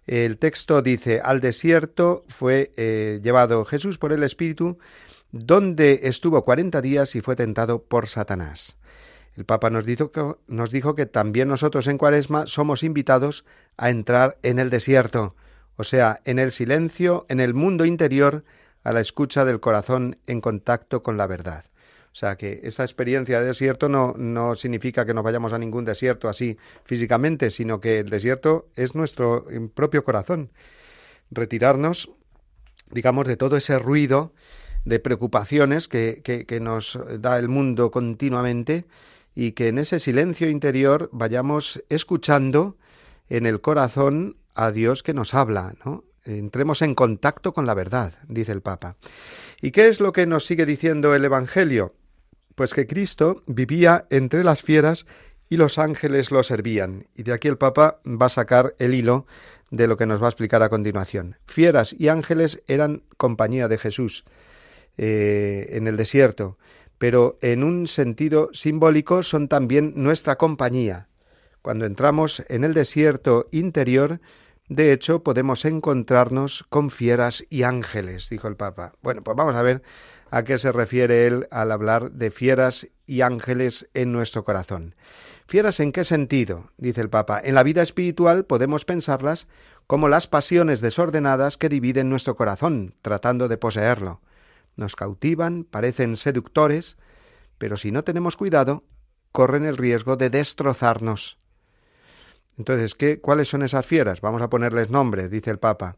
[0.07, 2.71] El texto dice, al desierto fue
[3.23, 4.79] llevado Jesús por el Espíritu,
[5.31, 8.77] donde estuvo cuarenta días y fue tentado por Satanás.
[9.35, 13.45] El Papa nos dijo, que, nos dijo que también nosotros en Cuaresma somos invitados
[13.77, 15.35] a entrar en el desierto,
[15.77, 18.43] o sea, en el silencio, en el mundo interior,
[18.83, 21.65] a la escucha del corazón en contacto con la verdad.
[22.13, 25.85] O sea que esta experiencia de desierto no, no significa que nos vayamos a ningún
[25.85, 30.51] desierto así físicamente, sino que el desierto es nuestro propio corazón.
[31.29, 32.11] Retirarnos,
[32.89, 34.33] digamos, de todo ese ruido
[34.83, 38.85] de preocupaciones que, que, nos da el mundo continuamente
[39.33, 42.77] y que en ese silencio interior vayamos escuchando
[43.29, 46.03] en el corazón a Dios que nos habla, ¿no?
[46.23, 48.95] Entremos en contacto con la verdad, dice el Papa.
[49.61, 51.95] ¿Y qué es lo que nos sigue diciendo el Evangelio?
[52.55, 55.05] Pues que Cristo vivía entre las fieras
[55.49, 57.07] y los ángeles lo servían.
[57.15, 59.25] Y de aquí el Papa va a sacar el hilo
[59.71, 61.37] de lo que nos va a explicar a continuación.
[61.45, 64.23] Fieras y ángeles eran compañía de Jesús.
[64.97, 66.57] Eh, en el desierto,
[66.97, 71.07] pero en un sentido simbólico son también nuestra compañía.
[71.61, 74.19] Cuando entramos en el desierto interior,
[74.73, 78.93] de hecho, podemos encontrarnos con fieras y ángeles, dijo el Papa.
[79.01, 79.81] Bueno, pues vamos a ver
[80.29, 84.95] a qué se refiere él al hablar de fieras y ángeles en nuestro corazón.
[85.45, 86.71] ¿Fieras en qué sentido?
[86.77, 87.41] dice el Papa.
[87.43, 89.47] En la vida espiritual podemos pensarlas
[89.87, 94.21] como las pasiones desordenadas que dividen nuestro corazón, tratando de poseerlo
[94.75, 96.97] nos cautivan, parecen seductores,
[97.57, 98.83] pero si no tenemos cuidado,
[99.31, 101.37] corren el riesgo de destrozarnos.
[102.57, 104.21] Entonces, ¿qué, ¿cuáles son esas fieras?
[104.21, 105.97] Vamos a ponerles nombres, dice el Papa.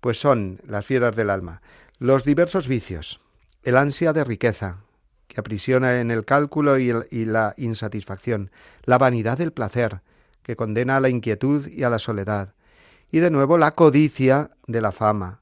[0.00, 1.62] Pues son las fieras del alma,
[1.98, 3.20] los diversos vicios,
[3.62, 4.78] el ansia de riqueza,
[5.28, 8.50] que aprisiona en el cálculo y, y la insatisfacción,
[8.84, 10.00] la vanidad del placer,
[10.42, 12.54] que condena a la inquietud y a la soledad,
[13.10, 15.40] y de nuevo la codicia de la fama,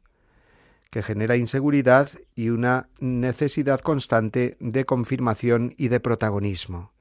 [0.91, 6.93] que genera inseguridad y una necesidad constante de confirmación y de protagonismo.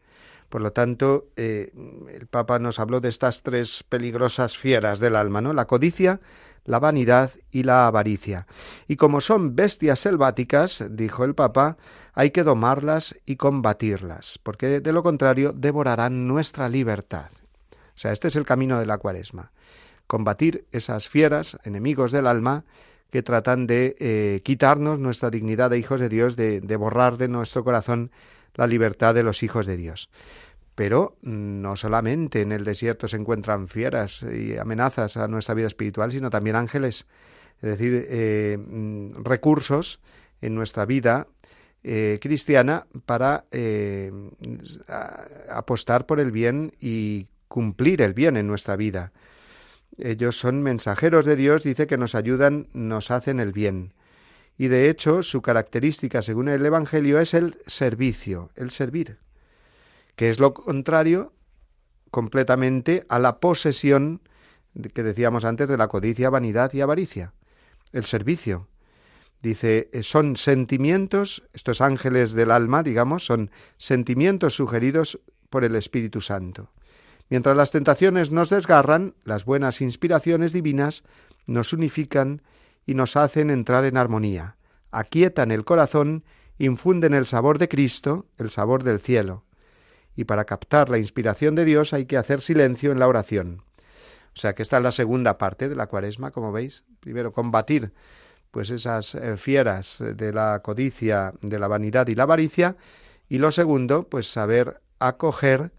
[0.50, 1.72] Por lo tanto, eh,
[2.12, 5.54] el Papa nos habló de estas tres peligrosas fieras del alma, ¿no?
[5.54, 6.20] La codicia,
[6.66, 8.48] la vanidad y la avaricia.
[8.88, 11.78] Y como son bestias selváticas, dijo el Papa,
[12.14, 17.30] hay que domarlas y combatirlas, porque de lo contrario devorarán nuestra libertad.
[17.72, 19.52] O sea, este es el camino de la cuaresma.
[20.08, 22.66] Combatir esas fieras, enemigos del alma,
[23.12, 27.28] que tratan de eh, quitarnos nuestra dignidad de hijos de Dios, de, de borrar de
[27.28, 28.12] nuestro corazón
[28.60, 30.10] la libertad de los hijos de Dios.
[30.76, 36.12] Pero no solamente en el desierto se encuentran fieras y amenazas a nuestra vida espiritual,
[36.12, 37.08] sino también ángeles,
[37.62, 40.02] es decir, eh, mm, recursos
[40.42, 41.28] en nuestra vida
[41.84, 44.12] eh, cristiana para eh,
[45.50, 49.14] apostar por el bien y cumplir el bien en nuestra vida.
[49.98, 53.94] Ellos son mensajeros de Dios, dice que nos ayudan, nos hacen el bien.
[54.60, 59.18] Y de hecho, su característica, según el Evangelio, es el servicio, el servir
[60.20, 61.32] que es lo contrario
[62.12, 64.20] completamente a la posesión
[64.94, 67.32] que decíamos antes de la codicia, vanidad y avaricia.
[67.94, 68.68] El servicio.
[69.42, 76.20] Dice, eh, son sentimientos, estos ángeles del alma, digamos, son sentimientos sugeridos por el Espíritu
[76.20, 76.70] Santo.
[77.30, 81.06] Mientras las tentaciones nos desgarran, las buenas inspiraciones divinas
[81.48, 82.42] nos unifican
[82.90, 84.56] y nos hacen entrar en armonía,
[84.92, 86.24] aquietan el corazón,
[86.58, 89.44] infunden el sabor de Cristo, el sabor del cielo
[90.20, 93.64] y para captar la inspiración de Dios hay que hacer silencio en la oración.
[94.36, 96.84] O sea que esta es la segunda parte de la cuaresma, como veis.
[97.00, 97.94] Primero, combatir
[98.52, 102.76] pues esas eh, fieras de la codicia, de la vanidad y la avaricia.
[103.30, 105.72] Y lo segundo, pues saber acoger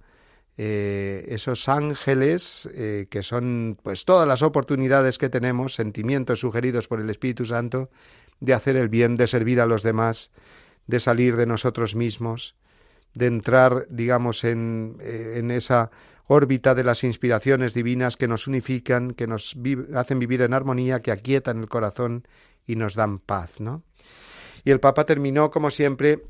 [0.57, 7.01] eh, esos ángeles eh, que son pues todas las oportunidades que tenemos, sentimientos sugeridos por
[7.01, 7.91] el Espíritu Santo,
[8.41, 10.31] de hacer el bien, de servir a los demás,
[10.87, 12.57] de salir de nosotros mismos,
[13.15, 15.91] de entrar, digamos, en, eh, en esa
[16.27, 19.57] órbita de las inspiraciones divinas que nos unifican, que nos
[19.95, 22.27] hacen vivir en armonía, que aquietan el corazón
[22.67, 23.83] y nos dan paz, ¿no?
[24.65, 26.23] Y el Papa terminó, como siempre,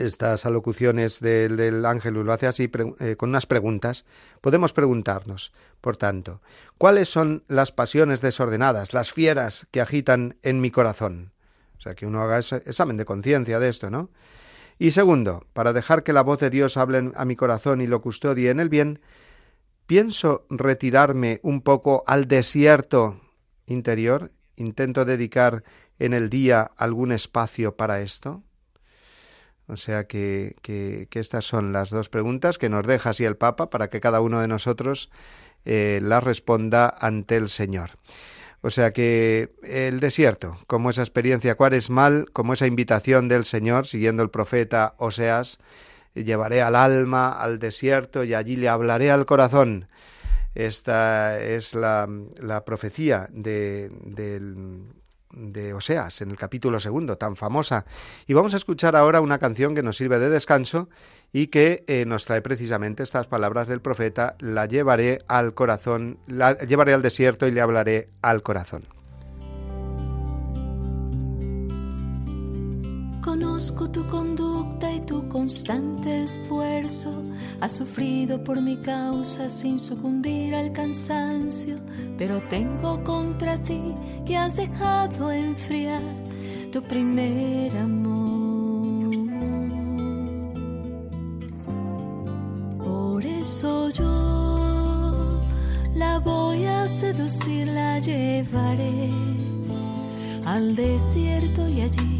[0.00, 4.04] estas alocuciones del, ángel lo hace así eh, con unas preguntas.
[4.40, 6.40] Podemos preguntarnos, por tanto,
[6.78, 11.32] ¿cuáles son las pasiones desordenadas, las fieras que agitan en mi corazón?
[11.78, 14.10] O sea, que uno haga ese examen de conciencia de esto, ¿no?
[14.78, 18.00] Y segundo, para dejar que la voz de Dios hable a mi corazón y lo
[18.00, 19.00] custodie en el bien,
[19.86, 23.20] pienso retirarme un poco al desierto
[23.66, 25.64] interior, intento dedicar
[25.98, 28.42] en el día algún espacio para esto.
[29.70, 33.70] O sea que, que, estas son las dos preguntas que nos deja así el Papa
[33.70, 35.10] para que cada uno de nosotros
[35.64, 37.90] eh, las responda ante el Señor.
[38.62, 44.22] O sea que el desierto, como esa experiencia cuaresmal, como esa invitación del Señor, siguiendo
[44.24, 45.60] el profeta Oseas,
[46.14, 49.88] llevaré al alma al desierto y allí le hablaré al corazón.
[50.54, 52.08] Esta es la,
[52.40, 54.82] la profecía de, del,
[55.32, 57.84] de Oseas en el capítulo segundo, tan famosa.
[58.26, 60.88] Y vamos a escuchar ahora una canción que nos sirve de descanso
[61.32, 66.54] y que eh, nos trae precisamente estas palabras del profeta, la llevaré al corazón, la
[66.58, 68.99] llevaré al desierto y le hablaré al corazón.
[73.22, 77.12] Conozco tu conducta y tu constante esfuerzo.
[77.60, 81.76] Has sufrido por mi causa sin sucumbir al cansancio,
[82.16, 86.00] pero tengo contra ti que has dejado enfriar
[86.72, 89.10] tu primer amor.
[92.82, 95.40] Por eso yo
[95.94, 99.10] la voy a seducir, la llevaré
[100.46, 102.19] al desierto y allí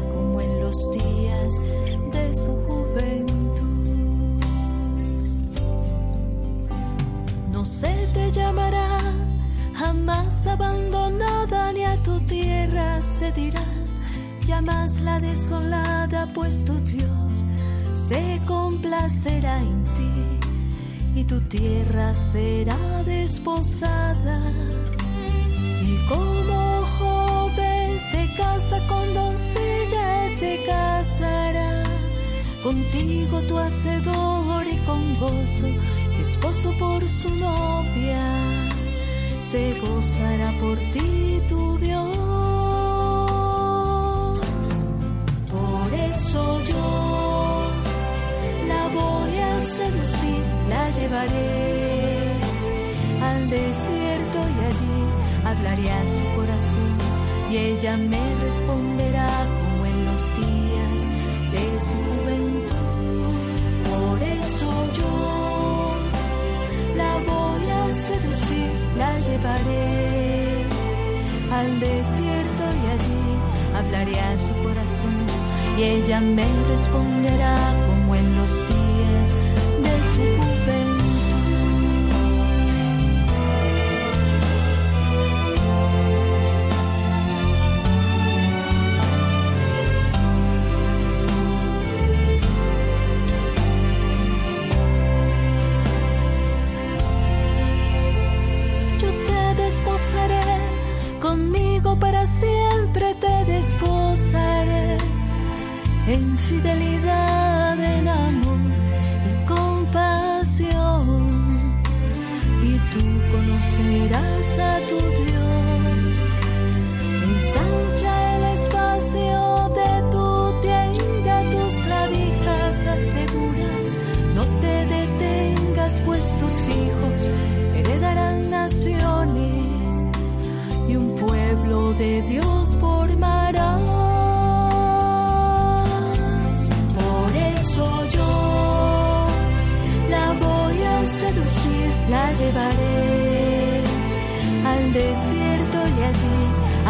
[10.47, 13.63] abandonada ni a tu tierra se dirá.
[14.45, 17.45] Llamas la desolada pues tu Dios
[17.93, 24.41] se complacerá en ti y tu tierra será desposada.
[25.91, 31.83] Y como joven se casa con doncella se casará.
[32.63, 35.67] Contigo tu hacedor y con gozo
[36.21, 38.23] esposo por su novia,
[39.51, 42.17] se gozará por ti tu Dios.
[45.55, 46.41] Por eso
[46.71, 46.87] yo
[48.71, 51.49] la voy a seducir, la llevaré
[53.29, 55.01] al desierto y allí
[55.49, 56.93] hablaré a su corazón
[57.51, 59.31] y ella me responderá
[59.61, 60.99] como en los días
[61.55, 62.50] de su juventud.
[68.11, 70.65] Seducir, la llevaré
[71.51, 73.23] al desierto y allí
[73.77, 75.15] hablaré a su corazón
[75.77, 77.57] y ella me responderá
[77.87, 79.29] como en los días
[79.83, 80.80] de su juventud.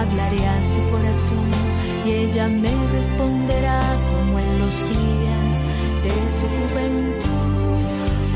[0.01, 1.49] Hablaré a su corazón
[2.05, 3.81] y ella me responderá
[4.11, 5.53] como en los días
[6.05, 7.81] de su juventud.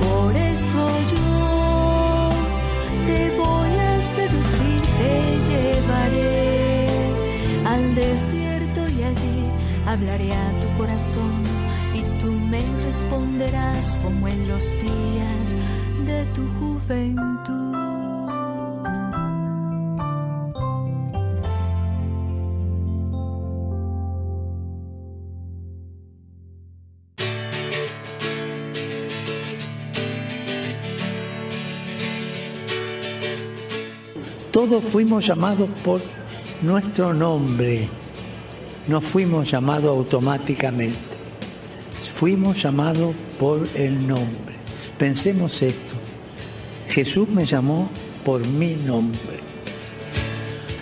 [0.05, 0.81] Por eso
[1.13, 2.29] yo
[3.07, 5.13] te voy a seducir, te
[5.49, 6.87] llevaré
[7.65, 9.39] al desierto y allí
[9.87, 11.33] hablaré a tu corazón
[11.95, 15.47] y tú me responderás como en los días
[16.05, 17.64] de tu juventud.
[34.55, 36.01] Todos fuimos llamados por
[36.61, 37.89] nuestro nombre,
[38.87, 40.95] no fuimos llamados automáticamente,
[42.13, 44.55] fuimos llamados por el nombre.
[44.97, 45.95] Pensemos esto.
[46.87, 47.89] Jesús me llamó
[48.23, 49.41] por mi nombre.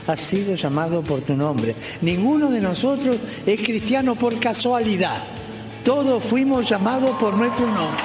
[0.06, 1.74] Has sido llamado por tu nombre.
[2.04, 5.24] Ninguno de nosotros es cristiano por casualidad.
[5.84, 8.04] Todos fuimos llamados por nuestro nombre.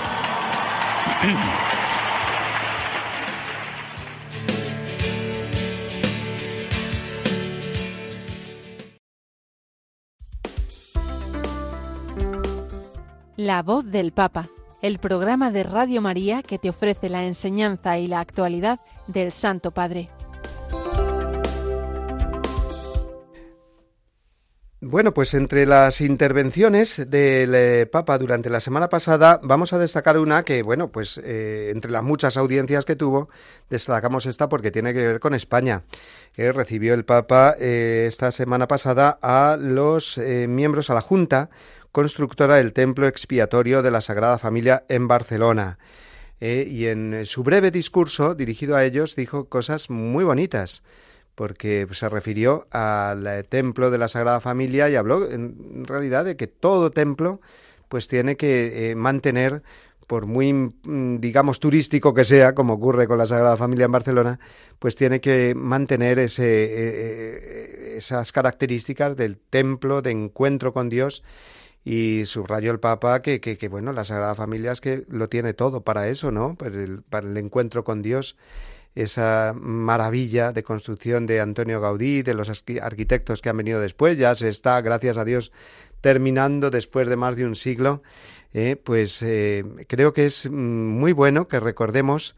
[13.49, 14.47] La voz del Papa
[14.83, 19.71] el programa de Radio María que te ofrece la enseñanza y la actualidad del Santo
[19.71, 20.11] Padre.
[24.81, 30.19] Bueno, pues entre las intervenciones del eh, Papa durante la semana pasada vamos a destacar
[30.19, 33.31] una que, bueno, pues eh, entre las muchas audiencias que tuvo,
[33.71, 35.85] destacamos esta porque tiene que ver con España.
[36.37, 41.49] Eh, recibió el Papa esta semana pasada a los miembros, a la Junta
[41.93, 45.79] constructora del templo expiatorio de la Sagrada Familia en Barcelona.
[46.41, 50.83] Eh, y en su breve discurso dirigido a ellos dijo cosas muy bonitas,
[51.35, 56.47] porque se refirió al templo de la Sagrada Familia y habló en realidad de que
[56.47, 57.41] todo templo
[57.89, 59.63] pues tiene que eh, mantener
[60.07, 64.41] por muy, mm, digamos, turístico que sea, como ocurre con la Sagrada Familia en Barcelona,
[64.79, 71.23] pues tiene que mantener ese, eh, esas características del templo de encuentro con Dios
[71.89, 75.81] y subrayó el Papa que, que, bueno, la Sagrada Familia es que lo tiene todo
[75.81, 76.55] para eso, ¿no?
[76.55, 78.37] Para el, el encuentro con Dios,
[78.95, 82.51] esa maravilla de construcción de Antonio Gaudí, de los
[82.83, 85.51] arquitectos que han venido después, ya se está, gracias a Dios,
[86.03, 88.03] terminando después de más de un siglo,
[88.53, 92.37] eh, pues eh, creo que es mm, muy bueno que recordemos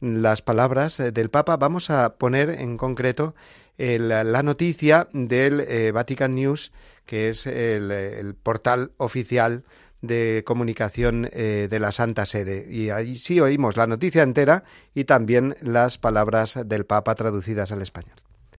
[0.00, 1.56] las palabras eh, del Papa.
[1.56, 3.34] Vamos a poner en concreto
[3.78, 6.70] la noticia del Vatican News
[7.06, 9.64] que es el, portal oficial
[10.00, 12.66] de comunicación eh, de la Santa Sede.
[12.70, 17.82] Y ahí sí oímos la noticia entera y también las palabras del Papa traducidas al
[17.82, 18.16] español.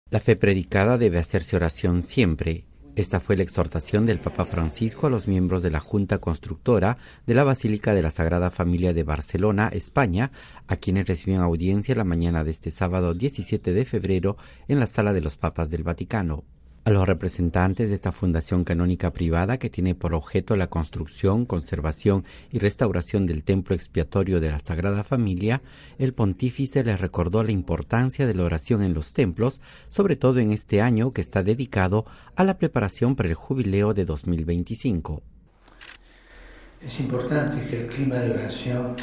[0.09, 2.65] La fe predicada debe hacerse oración siempre.
[2.95, 7.33] Esta fue la exhortación del Papa Francisco a los miembros de la Junta Constructora de
[7.33, 10.31] la Basílica de la Sagrada Familia de Barcelona, España,
[10.67, 14.37] a quienes recibieron audiencia la mañana de este sábado 17 de febrero
[14.67, 16.43] en la Sala de los Papas del Vaticano.
[16.85, 22.25] A los representantes de esta fundación canónica privada que tiene por objeto la construcción, conservación
[22.51, 25.61] y restauración del templo expiatorio de la Sagrada Familia,
[25.97, 30.51] el pontífice les recordó la importancia de la oración en los templos, sobre todo en
[30.51, 32.05] este año que está dedicado
[32.35, 35.23] a la preparación para el jubileo de 2025.
[36.81, 38.95] Es importante que el clima de oración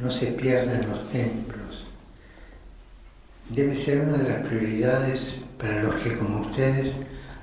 [0.00, 1.87] no se pierda en los templos.
[3.50, 6.94] Debe ser una de las prioridades para los que como ustedes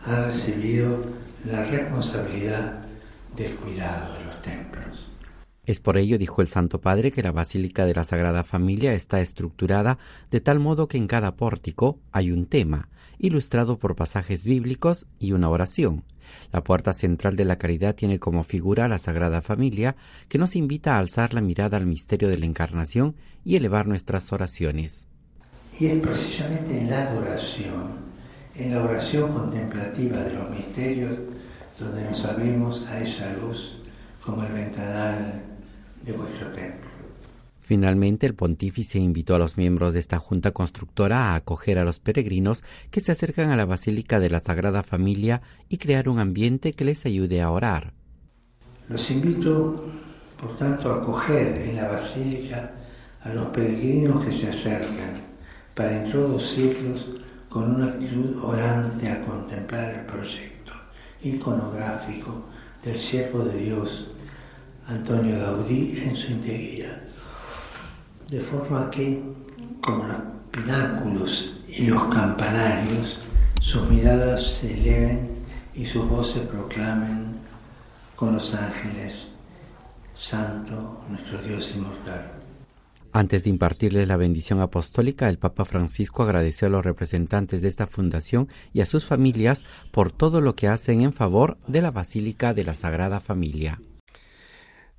[0.06, 1.04] han recibido
[1.46, 2.86] la responsabilidad
[3.36, 5.08] del cuidado de los templos.
[5.66, 9.20] Es por ello, dijo el Santo Padre, que la Basílica de la Sagrada Familia está
[9.20, 9.98] estructurada
[10.30, 15.32] de tal modo que en cada pórtico hay un tema, ilustrado por pasajes bíblicos y
[15.32, 16.04] una oración.
[16.52, 19.96] La puerta central de la caridad tiene como figura la Sagrada Familia,
[20.30, 24.32] que nos invita a alzar la mirada al misterio de la Encarnación y elevar nuestras
[24.32, 25.08] oraciones.
[25.78, 28.06] Y es precisamente en la adoración,
[28.56, 31.18] en la oración contemplativa de los misterios,
[31.78, 33.76] donde nos abrimos a esa luz
[34.24, 35.44] como el ventanal
[36.02, 36.90] de vuestro templo.
[37.62, 42.00] Finalmente, el pontífice invitó a los miembros de esta junta constructora a acoger a los
[42.00, 46.74] peregrinos que se acercan a la Basílica de la Sagrada Familia y crear un ambiente
[46.74, 47.94] que les ayude a orar.
[48.88, 49.92] Los invito,
[50.40, 52.72] por tanto, a acoger en la Basílica
[53.24, 55.35] a los peregrinos que se acercan
[55.76, 57.06] para introducirlos
[57.50, 60.74] con una actitud orante a contemplar el proyecto
[61.22, 62.46] iconográfico
[62.84, 64.08] del siervo de Dios,
[64.88, 67.02] Antonio Gaudí, en su integridad.
[68.30, 69.22] De forma que,
[69.82, 70.18] como los
[70.52, 73.18] pináculos y los campanarios,
[73.60, 75.30] sus miradas se eleven
[75.74, 77.36] y sus voces proclamen
[78.16, 79.28] con los ángeles,
[80.16, 82.35] Santo nuestro Dios inmortal.
[83.16, 87.88] Antes de impartirles la bendición apostólica, el Papa Francisco agradeció a los representantes de esta
[87.88, 89.64] fundación y a sus familias
[89.94, 93.80] por todo lo que hacen en favor de la Basílica de la Sagrada Familia.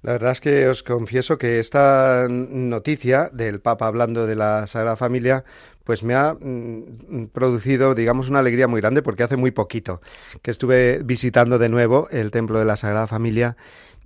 [0.01, 4.97] La verdad es que os confieso que esta noticia del Papa hablando de la Sagrada
[4.97, 5.45] Familia
[5.85, 10.01] pues me ha mm, producido, digamos, una alegría muy grande porque hace muy poquito
[10.41, 13.59] que estuve visitando de nuevo el templo de la Sagrada Familia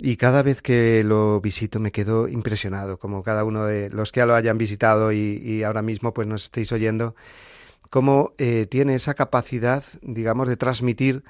[0.02, 4.20] y cada vez que lo visito me quedo impresionado, como cada uno de los que
[4.20, 7.14] ya lo hayan visitado y, ahora mismo pues nos estéis oyendo,
[7.90, 11.22] cómo eh, tiene esa capacidad, digamos, de transmitir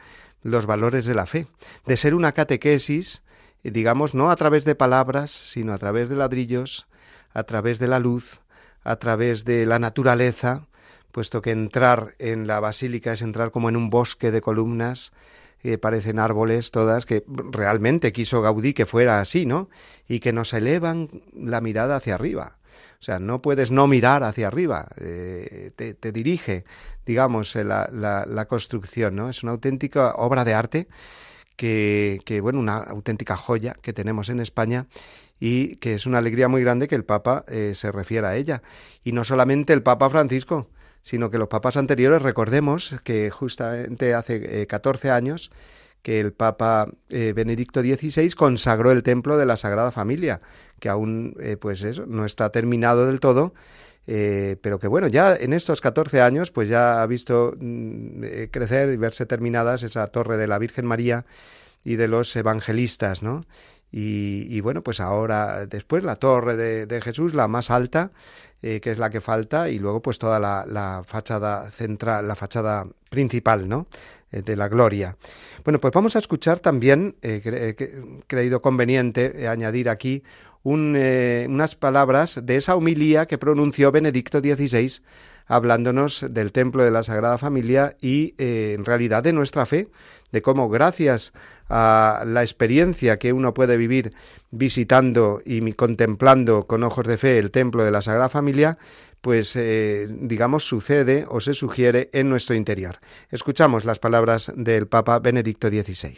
[0.42, 1.48] los valores de la fe,
[1.86, 3.22] de ser una catequesis,
[3.64, 6.86] digamos, no a través de palabras, sino a través de ladrillos,
[7.34, 8.40] a través de la luz,
[8.84, 10.66] a través de la naturaleza,
[11.12, 15.12] puesto que entrar en la basílica es entrar como en un bosque de columnas,
[15.80, 19.68] parecen árboles todas, que realmente quiso Gaudí que fuera así, ¿no?
[20.08, 22.58] Y que nos elevan la mirada hacia arriba.
[23.00, 26.66] O sea, no puedes no mirar hacia arriba, eh, te, dirige,
[27.06, 29.30] digamos, eh, la, construcción, ¿no?
[29.30, 30.88] Es una auténtica obra de arte
[31.56, 34.86] que, bueno, una auténtica joya que tenemos en España
[35.38, 38.62] y que es una alegría muy grande que el Papa eh, se refiera a ella.
[39.02, 40.68] Y no solamente el Papa Francisco,
[41.03, 45.51] sino que los papas anteriores, recordemos que justamente hace 14 eh, años
[46.03, 50.40] que el Papa eh, Benedicto XVI consagró el templo de la Sagrada Familia,
[50.78, 53.55] que aún eh, pues eso, no está terminado del todo,
[54.07, 58.96] pero que bueno, ya en estos 14 años pues ya ha visto mm, crecer y
[58.96, 61.26] verse terminadas esa torre de la Virgen María
[61.84, 63.44] y de los evangelistas, ¿no?
[63.93, 68.12] Y, bueno, pues ahora después la torre de, Jesús, la más alta,
[68.62, 72.86] eh, que es la que falta, y luego pues toda la, fachada central, la fachada
[73.09, 73.86] principal, ¿no?
[74.30, 75.16] Eh, de la gloria.
[75.64, 80.22] Bueno, pues vamos a escuchar también, eh, creído conveniente añadir aquí
[80.62, 85.01] unas palabras de esa humilía que pronunció Benedicto XVI
[85.51, 89.88] hablándonos del templo de la Sagrada Familia y en realidad de nuestra fe,
[90.30, 91.32] de cómo gracias
[91.68, 94.12] a la experiencia que uno puede vivir
[94.53, 98.78] visitando y contemplando con ojos de fe el templo de la Sagrada Familia,
[99.20, 102.96] pues eh, digamos sucede o se sugiere en nuestro interior.
[103.30, 106.16] Escuchamos las palabras del Papa Benedicto XVI.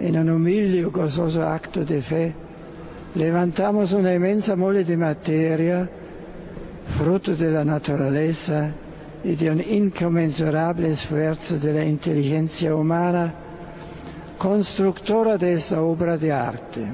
[0.00, 2.34] En un humilde y gozoso acto de fe,
[3.14, 5.90] levantamos una inmensa mole de materia,
[6.98, 8.72] fruto de la naturaleza,
[9.22, 13.34] y de un inconmensurable esfuerzo de la inteligencia humana,
[14.38, 16.86] constructora de esta obra de arte.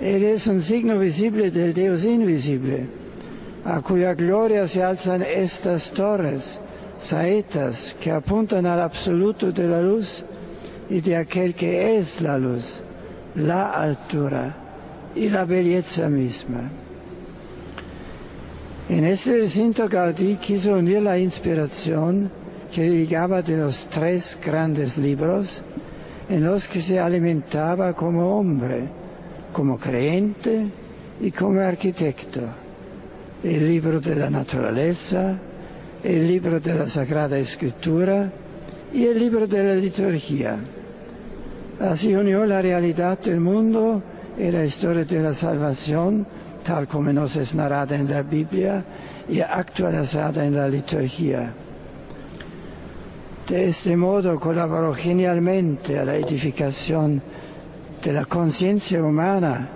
[0.00, 2.86] Él es un signo visible del Dios invisible,
[3.64, 6.60] a cuya gloria se alzan estas torres,
[6.96, 10.24] saetas que apuntan al absoluto de la luz
[10.88, 12.80] y de aquel que es la luz,
[13.34, 14.56] la altura
[15.16, 16.70] y la belleza misma.
[18.88, 22.30] En este recinto Gaudí quiso unir la inspiración
[22.72, 25.60] que ligaba de los tres grandes libros
[26.30, 28.88] en los que se alimentaba como hombre,
[29.52, 30.68] como creyente
[31.20, 32.40] y como arquitecto.
[33.44, 35.36] El libro de la naturaleza,
[36.02, 38.32] el libro de la Sagrada Escritura
[38.94, 40.56] y el libro de la liturgia.
[41.78, 44.02] Así unió la realidad del mundo
[44.38, 46.26] y la historia de la salvación,
[46.68, 48.84] tal como nos es narrada en la Biblia
[49.26, 51.50] y actualizada en la liturgia.
[53.48, 57.22] De este modo colaboró genialmente a la edificación
[58.04, 59.66] de la conciencia humana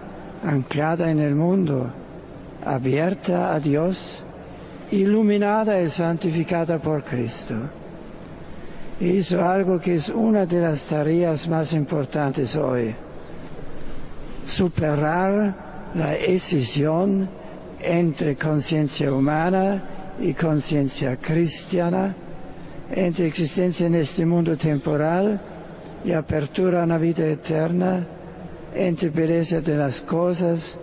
[0.45, 1.91] anclada en el mundo,
[2.63, 4.23] abierta a Dios,
[4.91, 7.55] iluminada y santificada por Cristo.
[9.01, 12.95] Hizo algo que es una de las tareas más importantes hoy,
[14.45, 17.29] superar la escisión
[17.81, 19.83] entre conciencia humana
[20.21, 22.15] y conciencia cristiana,
[22.91, 25.41] entre existencia en este mundo temporal
[26.05, 28.07] y apertura a una vida eterna,
[28.75, 30.77] entre belleza de las cosas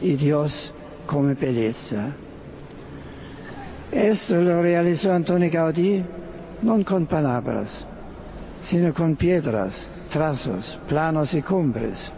[0.00, 0.72] y Dios
[1.06, 2.12] como belleza.
[3.92, 6.04] Esto lo realizó Antonio Gaudí
[6.62, 7.84] no con palabras,
[8.62, 12.12] sino con piedras, trazos, planos y cumbres.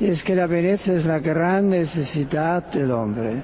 [0.00, 3.42] Es que la belleza es la gran necesidad del hombre,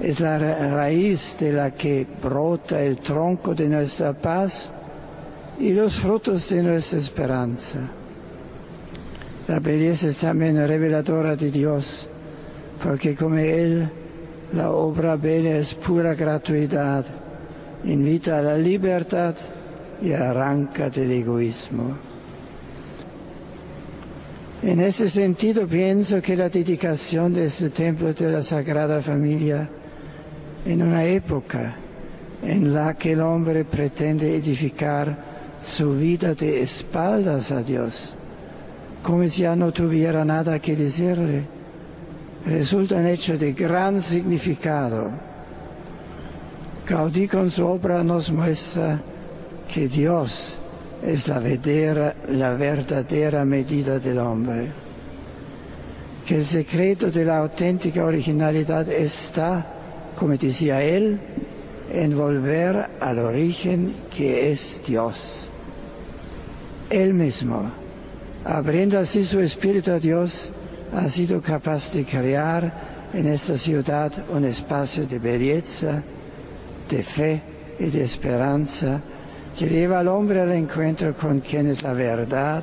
[0.00, 4.70] es la raíz de la que brota el tronco de nuestra paz
[5.60, 7.78] y los frutos de nuestra esperanza.
[9.46, 12.08] La belleza es también reveladora de Dios,
[12.82, 13.88] porque como Él,
[14.52, 17.04] la obra bella es pura gratuidad,
[17.84, 19.36] invita a la libertad
[20.02, 22.08] y arranca del egoísmo.
[24.62, 29.68] En ese sentido pienso que la dedicación de este templo de la Sagrada Familia
[30.66, 31.76] en una época
[32.42, 35.16] en la que el hombre pretende edificar
[35.62, 38.14] su vida de espaldas a Dios,
[39.00, 41.44] como si ya no tuviera nada que decirle,
[42.44, 45.08] resulta un hecho de gran significado.
[46.84, 49.00] Gaudí con su obra nos muestra
[49.72, 50.58] que Dios
[51.02, 51.38] es la
[52.54, 54.72] verdadera, medida del hombre.
[56.26, 59.66] Que el secreto de la auténtica originalidad está,
[60.18, 61.18] como decía él,
[61.90, 65.48] en volver al origen que es Dios.
[66.90, 67.70] Él mismo,
[68.44, 70.50] abriendo así su espíritu a Dios,
[70.92, 76.02] ha sido capaz de crear en esta ciudad un espacio de belleza,
[76.90, 77.42] de fe
[77.78, 79.00] y de esperanza
[79.58, 82.62] que lleva al hombre al encuentro con quien es la verdad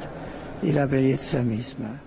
[0.64, 2.02] y la belleza misma.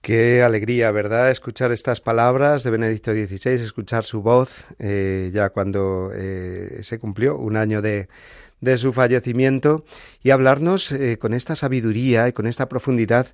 [0.00, 1.30] Qué alegría, ¿verdad?
[1.30, 7.36] Escuchar estas palabras de Benedicto XVI, escuchar su voz eh, ya cuando eh, se cumplió
[7.36, 8.08] un año de,
[8.60, 9.84] de su fallecimiento
[10.24, 13.28] y hablarnos eh, con esta sabiduría y con esta profundidad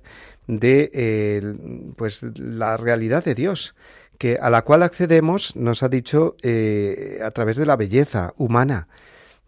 [0.45, 3.73] de pues la realidad de Dios
[4.19, 6.35] que a la cual accedemos nos ha dicho
[7.23, 8.87] a través de la belleza humana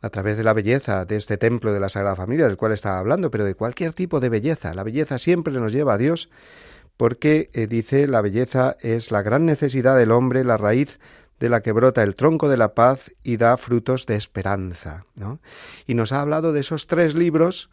[0.08, 2.97] a través de la belleza de este templo de la Sagrada Familia del cual estaba
[2.97, 4.74] hablando, pero de cualquier tipo de belleza.
[4.74, 6.30] La belleza siempre nos lleva a Dios
[6.95, 10.99] porque eh, dice la belleza es la gran necesidad del hombre, la raíz
[11.39, 15.05] de la que brota el tronco de la paz y da frutos de esperanza.
[15.16, 15.39] ¿no?
[15.86, 17.70] Y nos ha hablado de esos tres libros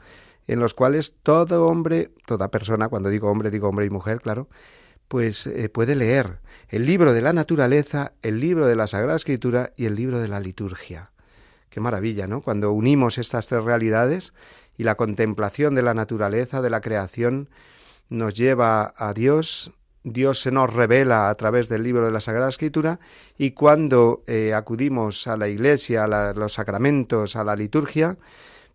[0.47, 4.49] en los cuales todo hombre, toda persona, cuando digo hombre, digo hombre y mujer, claro,
[5.09, 9.73] pues eh, puede leer el libro de la naturaleza, el libro de la Sagrada Escritura
[9.77, 11.13] y el libro de la liturgia.
[11.75, 12.41] Qué maravilla, ¿no?
[12.41, 14.33] Cuando unimos estas tres realidades
[14.79, 17.49] y la contemplación de la naturaleza, de la creación,
[18.09, 19.73] nos lleva a Dios,
[20.05, 23.01] Dios se nos revela a través del libro de la Sagrada Escritura
[23.37, 28.19] y cuando eh, acudimos a la iglesia, a los sacramentos, a la liturgia,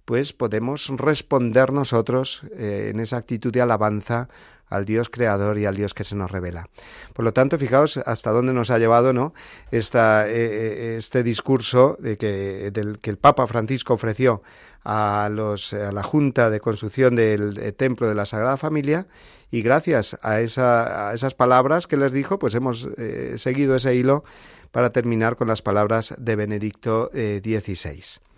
[0.04, 4.28] pues podemos responder nosotros eh, en esa actitud de alabanza
[4.70, 6.70] al Dios creador y al Dios que se nos revela.
[7.14, 9.34] Por lo tanto, fijaos hasta dónde nos ha llevado ¿no?
[9.72, 12.72] Eh, eh, este discurso de que
[13.04, 14.42] el Papa Francisco ofreció
[14.84, 19.08] a, los, a la Junta de Construcción del eh, Templo de la Sagrada Familia
[19.52, 22.88] y gracias a, esa, a esas palabras que les dijo, pues hemos
[23.36, 24.24] seguido ese hilo
[24.72, 28.29] para terminar con las palabras de Benedicto XVI.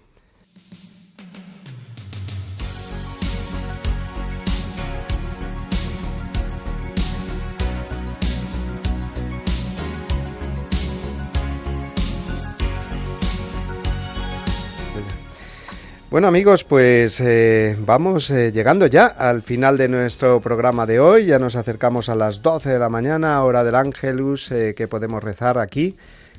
[16.12, 21.28] Bueno amigos, pues eh, vamos eh, llegando ya al final de nuestro programa de hoy.
[21.28, 25.24] Ya nos acercamos a las 12 de la mañana, hora del Ángelus, eh, que podemos
[25.24, 25.96] rezar aquí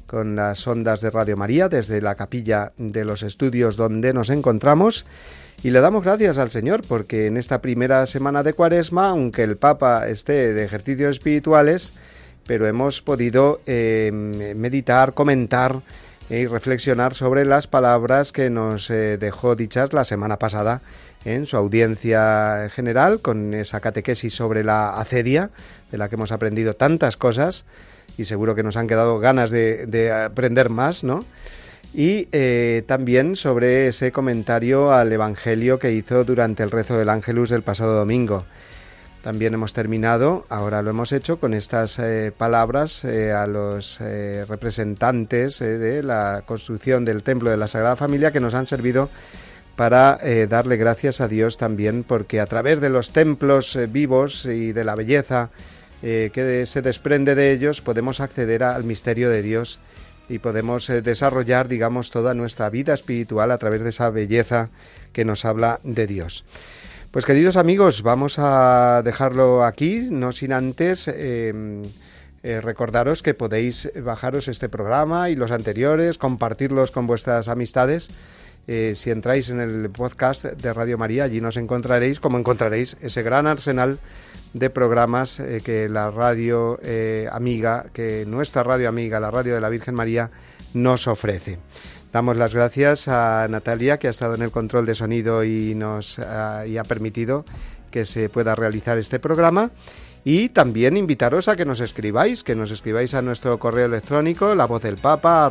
[0.07, 5.07] con las ondas de Radio María desde la capilla de los estudios donde nos encontramos.
[5.63, 9.57] Y le damos gracias al Señor porque en esta primera semana de Cuaresma, aunque el
[9.57, 11.95] Papa esté de ejercicios espirituales,
[12.47, 15.77] pero hemos podido meditar, comentar
[16.33, 20.81] y reflexionar sobre las palabras que nos eh, dejó dichas la semana pasada
[21.27, 25.51] en su audiencia general con esa catequesis sobre la acedia,
[25.91, 27.67] de la que hemos aprendido tantas cosas
[28.17, 31.27] y seguro que nos han quedado ganas de, aprender más, ¿no?
[31.93, 37.51] Y eh, también sobre ese comentario al Evangelio que hizo durante el rezo del Ángelus
[37.51, 38.47] del pasado domingo.
[39.23, 44.01] También hemos terminado, ahora lo hemos hecho, con estas eh, palabras eh, a los
[44.49, 49.09] representantes de la construcción del Templo de la Sagrada Familia que nos han servido
[49.77, 50.19] para
[50.49, 54.95] darle gracias a Dios también porque a través de los templos vivos y de la
[54.95, 55.51] belleza
[56.05, 59.79] eh, que se desprende de ellos, podemos acceder al misterio de Dios
[60.29, 64.71] y podemos eh, desarrollar, digamos, toda nuestra vida espiritual a través de esa belleza
[65.13, 66.45] que nos habla de Dios.
[67.13, 71.83] Pues queridos amigos, vamos a dejarlo aquí, no sin antes em,
[72.43, 78.09] eh, recordaros que podéis bajaros este programa y los anteriores, compartirlos con vuestras amistades.
[78.95, 83.47] si entráis en el podcast de Radio María, allí nos encontraréis, como encontraréis ese gran
[83.47, 83.99] arsenal
[84.53, 89.61] de programas eh, que la radio eh, amiga, que nuestra radio amiga, la radio de
[89.61, 90.31] la Virgen María,
[90.75, 91.59] nos ofrece.
[92.13, 96.19] Damos las gracias a Natalia, que ha estado en el control de sonido y nos
[96.19, 97.47] ha, y ha permitido
[97.91, 99.71] que se pueda realizar este programa.
[100.23, 104.67] Y también invitaros a que nos escribáis, que nos escribáis a nuestro correo electrónico, la
[104.67, 105.51] voz del papa,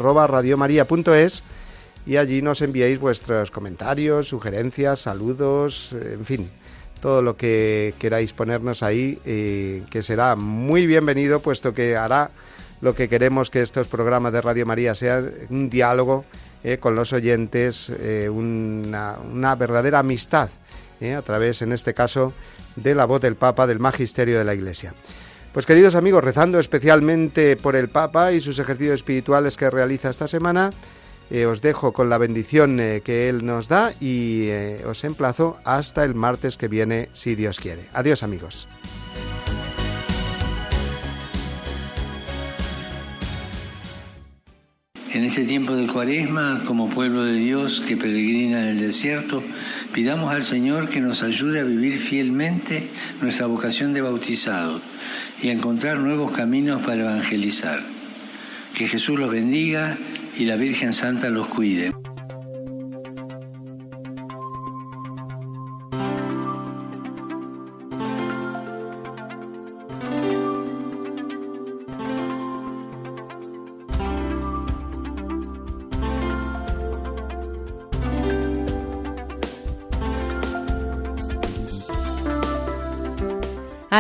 [2.06, 6.50] y allí nos enviéis vuestros comentarios, sugerencias, saludos, en fin,
[7.02, 12.30] todo lo que queráis ponernos ahí, eh, que será muy bienvenido, puesto que hará
[12.82, 16.26] lo que queremos que estos programas de Radio María sean un diálogo
[16.64, 20.50] eh, con los oyentes, eh, una, una, verdadera amistad,
[21.02, 22.32] a través, en este caso,
[22.76, 24.94] de la voz del Papa, del Magisterio de la Iglesia.
[25.52, 30.28] Pues queridos amigos, rezando especialmente por el Papa y sus ejercicios espirituales que realiza esta
[30.28, 30.72] semana,
[31.30, 35.58] eh, os dejo con la bendición eh, que Él nos da y eh, os emplazo
[35.64, 37.86] hasta el martes que viene, si Dios quiere.
[37.94, 38.68] Adiós amigos.
[45.14, 49.44] En este tiempo del cuaresma, como pueblo de Dios que peregrina en el desierto,
[49.94, 52.88] pidamos al Señor que nos ayude a vivir fielmente
[53.22, 54.80] nuestra vocación de bautizado
[55.42, 57.82] y a encontrar nuevos caminos para evangelizar.
[58.74, 59.98] Que Jesús los bendiga
[60.38, 61.92] y la Virgen Santa los cuide.